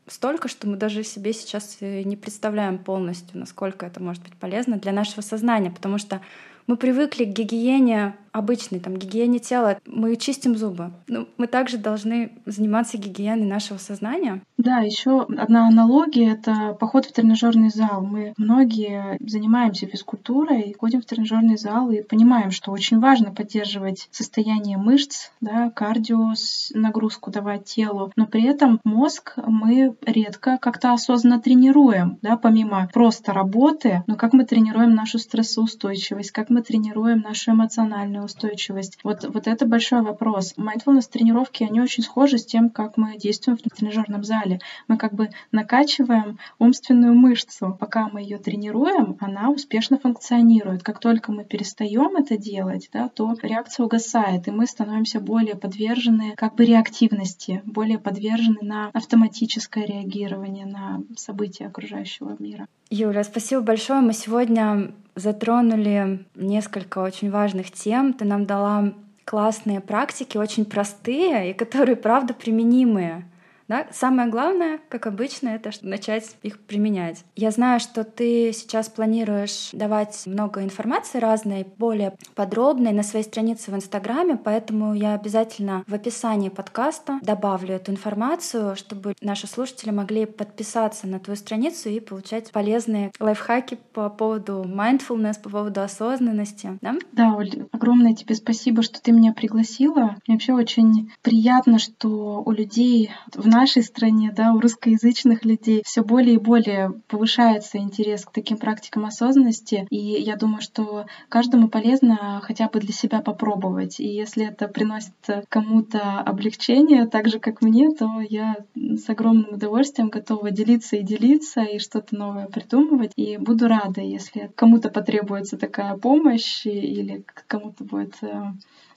столько, 0.07 0.49
что 0.49 0.69
мы 0.69 0.77
даже 0.77 1.03
себе 1.05 1.33
сейчас 1.33 1.79
не 1.81 2.17
представляем 2.17 2.79
полностью, 2.79 3.39
насколько 3.39 3.87
это 3.87 4.03
может 4.03 4.23
быть 4.23 4.35
полезно 4.35 4.77
для 4.77 4.93
нашего 4.93 5.21
сознания, 5.21 5.71
потому 5.71 5.99
что 5.99 6.21
мы 6.67 6.77
привыкли 6.77 7.25
к 7.25 7.29
гигиене 7.29 8.17
обычной, 8.37 8.81
там, 8.81 8.97
гигиене 8.97 9.39
тела. 9.39 9.79
Мы 9.87 10.17
чистим 10.17 10.57
зубы. 10.57 10.93
Ну, 11.09 11.27
мы 11.39 11.47
также 11.47 11.79
должны 11.79 12.33
заниматься 12.45 12.99
гигиеной 12.99 13.47
нашего 13.47 13.79
сознания. 13.79 14.43
Да, 14.59 14.79
еще 14.79 15.23
одна 15.23 15.69
аналогия— 15.69 16.33
это 16.33 16.77
поход 16.79 17.07
в 17.07 17.13
тренажерный 17.13 17.71
зал. 17.71 18.03
Мы 18.03 18.35
многие 18.37 19.17
занимаемся 19.21 19.87
физкультурой, 19.87 20.75
ходим 20.79 21.01
в 21.01 21.07
тренажерный 21.07 21.57
зал 21.57 21.91
и 21.91 22.03
понимаем, 22.03 22.51
что 22.51 22.73
очень 22.73 23.01
важно 23.01 23.33
поддерживать 23.33 24.09
состояние 24.11 24.77
мышц, 24.77 25.31
да, 25.41 25.71
кардио, 25.71 26.33
нагрузку 26.75 27.31
давать 27.31 27.65
телу, 27.65 28.13
но 28.17 28.27
при 28.27 28.45
этом 28.45 28.81
мозг 28.85 29.35
мы 29.37 29.97
редко 30.05 30.59
как-то 30.61 30.93
осознанно 30.93 31.41
тренируем, 31.41 32.19
да, 32.23 32.37
помимо 32.37 32.89
просто 32.93 33.33
работы, 33.33 34.03
но 34.07 34.17
как 34.17 34.33
мы 34.33 34.45
тренируем 34.45 34.95
нашу 34.95 35.19
стрессоустойчивость, 35.19 36.31
как 36.31 36.51
мы 36.51 36.63
тренируем 36.63 37.21
нашу 37.21 37.53
эмоциональную 37.53 38.26
устойчивость. 38.27 38.99
Вот, 39.03 39.25
вот 39.25 39.47
это 39.47 39.67
большой 39.67 40.03
вопрос. 40.03 40.55
Mindfulness 40.57 41.09
тренировки, 41.11 41.65
они 41.65 41.81
очень 41.81 42.03
схожи 42.03 42.39
с 42.39 42.45
тем, 42.45 42.71
как 42.71 42.97
мы 42.97 43.17
действуем 43.17 43.59
в 43.59 43.63
тренажерном 43.63 44.23
зале. 44.23 44.61
Мы 44.89 44.99
как 44.99 45.15
бы 45.15 45.31
накачиваем 45.53 46.39
умственную 46.59 47.15
мышцу. 47.15 47.77
Пока 47.81 48.09
мы 48.09 48.21
ее 48.21 48.39
тренируем, 48.39 49.17
она 49.21 49.51
успешно 49.51 49.99
функционирует. 49.99 50.83
Как 50.83 51.01
только 51.01 51.33
мы 51.33 51.45
перестаем 51.45 52.17
это 52.17 52.37
делать, 52.37 52.91
да, 52.93 53.09
то 53.09 53.35
реакция 53.43 53.87
угасает, 53.87 54.49
и 54.49 54.51
мы 54.51 54.67
становимся 54.67 55.21
более 55.21 55.55
подвержены 55.55 56.35
как 56.37 56.55
бы 56.55 56.65
реактивности, 56.65 57.63
более 57.65 57.99
подвержены 57.99 58.59
на 58.63 58.91
автоматическое 58.93 59.87
реагирование 59.87 60.67
на 60.67 61.03
события 61.17 61.67
окружающего 61.67 62.37
мира. 62.39 62.67
Юля, 62.91 63.25
спасибо 63.25 63.63
большое. 63.63 64.01
Мы 64.01 64.13
сегодня 64.13 64.93
затронули 65.17 66.25
несколько 66.35 67.01
очень 67.01 67.31
важных 67.31 67.73
тем. 67.73 68.13
Ты 68.13 68.25
нам 68.25 68.47
дала 68.47 68.93
классные 69.25 69.81
практики, 69.81 70.37
очень 70.37 70.65
простые 70.65 71.51
и 71.51 71.55
которые, 71.55 71.97
правда, 71.97 72.33
применимые 72.33 73.25
Да? 73.69 73.87
Самое 73.93 74.29
главное, 74.29 74.81
как 74.89 75.07
обычно, 75.07 75.51
это 75.51 75.71
начать 75.83 76.37
их 76.43 76.61
применять. 76.61 77.25
Я 77.35 77.51
знаю, 77.51 77.81
что 77.81 78.05
ты 78.05 78.53
сейчас 78.53 78.89
планируешь 78.89 79.71
давать 79.73 80.23
много 80.27 80.63
информации 80.63 81.19
разной, 81.19 81.67
более 81.77 82.17
подробной 82.35 82.93
на 82.93 83.03
своей 83.03 83.25
странице 83.25 83.71
в 83.71 83.75
Инстаграме, 83.75 84.37
поэтому 84.37 84.95
я 84.95 85.15
обязательно 85.15 85.85
в 85.87 85.95
описании 85.95 86.49
подкаста 86.49 87.19
добавлю 87.23 87.75
эту 87.75 87.93
информацию, 87.93 88.77
чтобы 88.77 89.15
наши 89.21 89.47
слушатели 89.47 89.91
могли 89.91 90.27
подписаться 90.27 91.07
на 91.07 91.19
твою 91.19 91.37
страницу 91.37 91.89
и 91.89 92.01
получать 92.01 92.51
полезные 92.53 93.11
лайфхаки 93.19 93.79
по 93.93 94.09
поводу 94.09 94.65
mindfulness, 94.65 95.41
по 95.43 95.51
поводу 95.51 95.81
осознанности. 95.81 96.79
Да, 96.81 96.95
да 97.13 97.35
Оль, 97.35 97.67
огромное 97.73 98.15
тебе 98.15 98.35
спасибо, 98.35 98.83
что 98.83 99.01
ты 99.01 99.13
меня 99.13 99.33
пригласила. 99.33 100.17
Мне 100.27 100.37
вообще 100.37 100.53
очень 100.53 101.13
приятно, 101.23 101.79
что 101.79 102.43
у 102.45 102.51
людей 102.53 103.11
в 103.35 103.47
нашей 103.57 103.83
стране, 103.83 104.33
да, 104.37 104.53
у 104.53 104.61
русскоязычных 104.61 105.45
людей 105.45 105.83
все 105.85 106.03
более 106.05 106.35
и 106.35 106.39
более 106.39 106.93
повышается 107.09 107.79
интерес 107.79 108.25
к 108.27 108.33
таким 108.33 108.59
практикам 108.59 109.07
осознанности. 109.07 109.87
И 109.91 109.97
я 109.97 110.37
думаю, 110.37 110.61
что 110.61 111.07
каждому 111.29 111.69
полезно 111.69 112.43
хотя 112.43 112.69
бы 112.69 112.81
для 112.81 112.93
себя 112.93 113.21
попробовать. 113.23 113.99
И 113.99 114.07
если 114.07 114.47
это 114.47 114.69
приносит 114.69 115.15
кому-то 115.49 116.21
облегчение, 116.21 117.07
так 117.07 117.29
же, 117.29 117.39
как 117.39 117.63
мне, 117.63 117.91
то 117.95 118.21
я 118.21 118.57
с 118.75 119.09
огромным 119.09 119.55
удовольствием 119.55 120.11
готова 120.11 120.51
делиться 120.51 120.97
и 120.97 121.03
делиться, 121.03 121.63
и 121.63 121.79
что-то 121.79 122.15
новое 122.15 122.47
придумывать. 122.47 123.13
И 123.17 123.39
буду 123.39 123.69
рада, 123.69 124.03
если 124.03 124.51
кому-то 124.55 124.91
потребуется 124.91 125.57
такая 125.57 125.97
помощь, 125.97 126.67
или 126.67 127.25
кому-то 127.47 127.85
будет 127.85 128.17
э, 128.23 128.53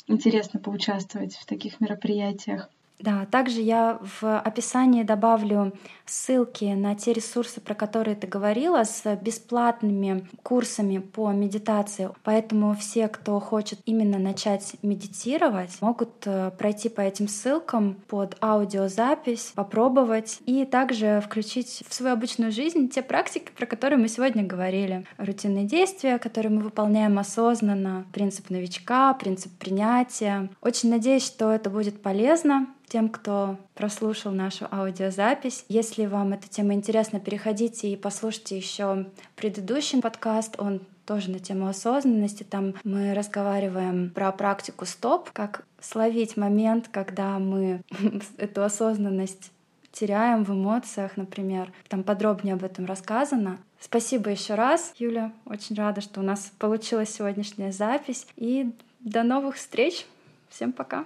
интересно 0.07 0.59
поучаствовать 0.59 1.35
в 1.35 1.45
таких 1.45 1.79
мероприятиях. 1.79 2.69
Да, 2.99 3.25
также 3.31 3.61
я 3.61 3.97
в 4.21 4.39
описании 4.39 5.03
добавлю 5.03 5.71
ссылки 6.05 6.65
на 6.65 6.95
те 6.95 7.13
ресурсы, 7.13 7.61
про 7.61 7.73
которые 7.73 8.15
ты 8.15 8.27
говорила, 8.27 8.83
с 8.83 9.15
бесплатными 9.15 10.27
курсами 10.43 10.97
по 10.97 11.31
медитации. 11.31 12.09
Поэтому 12.23 12.75
все, 12.75 13.07
кто 13.07 13.39
хочет 13.39 13.79
именно 13.85 14.19
начать 14.19 14.75
медитировать, 14.81 15.81
могут 15.81 16.09
э, 16.25 16.51
пройти 16.57 16.89
по 16.89 16.99
этим 16.99 17.29
ссылкам 17.29 17.95
под 18.07 18.35
аудиозапись, 18.41 19.53
попробовать 19.55 20.39
и 20.45 20.65
также 20.65 21.21
включить 21.23 21.83
в 21.87 21.93
свою 21.93 22.13
обычную 22.13 22.51
жизнь 22.51 22.89
те 22.89 23.01
практики, 23.01 23.51
про 23.55 23.65
которые 23.65 23.97
мы 23.97 24.09
сегодня 24.09 24.43
говорили. 24.43 25.05
Рутинные 25.17 25.65
действия, 25.65 26.17
которые 26.17 26.51
мы 26.51 26.61
выполняем 26.61 27.17
осознанно, 27.17 28.05
принцип 28.11 28.49
новичка, 28.49 29.13
принцип 29.13 29.53
принятия. 29.57 30.49
Очень 30.61 30.89
надеюсь, 30.89 31.25
что 31.25 31.51
это 31.51 31.69
будет 31.69 32.01
полезно 32.01 32.67
тем, 32.89 33.09
кто 33.09 33.57
прослушал 33.75 34.31
нашу 34.31 34.67
аудиозапись. 34.71 35.63
Если 35.69 36.05
вам 36.05 36.33
эта 36.33 36.49
тема 36.49 36.73
интересна, 36.73 37.19
переходите 37.19 37.89
и 37.89 37.95
послушайте 37.95 38.57
еще 38.57 39.05
предыдущий 39.35 40.01
подкаст. 40.01 40.55
Он 40.57 40.81
тоже 41.05 41.31
на 41.31 41.39
тему 41.39 41.67
осознанности. 41.67 42.43
Там 42.43 42.75
мы 42.83 43.13
разговариваем 43.13 44.09
про 44.09 44.31
практику 44.31 44.85
стоп, 44.85 45.31
как 45.31 45.65
словить 45.79 46.37
момент, 46.37 46.87
когда 46.91 47.39
мы 47.39 47.81
эту 48.37 48.63
осознанность 48.63 49.51
теряем 49.91 50.43
в 50.43 50.51
эмоциях, 50.51 51.17
например. 51.17 51.71
Там 51.87 52.03
подробнее 52.03 52.53
об 52.53 52.63
этом 52.63 52.85
рассказано. 52.85 53.57
Спасибо 53.79 54.29
еще 54.29 54.55
раз, 54.55 54.93
Юля. 54.97 55.31
Очень 55.45 55.75
рада, 55.75 56.01
что 56.01 56.19
у 56.19 56.23
нас 56.23 56.51
получилась 56.59 57.09
сегодняшняя 57.09 57.71
запись. 57.71 58.27
И 58.35 58.71
до 58.99 59.23
новых 59.23 59.55
встреч. 59.55 60.05
Всем 60.49 60.71
пока. 60.71 61.05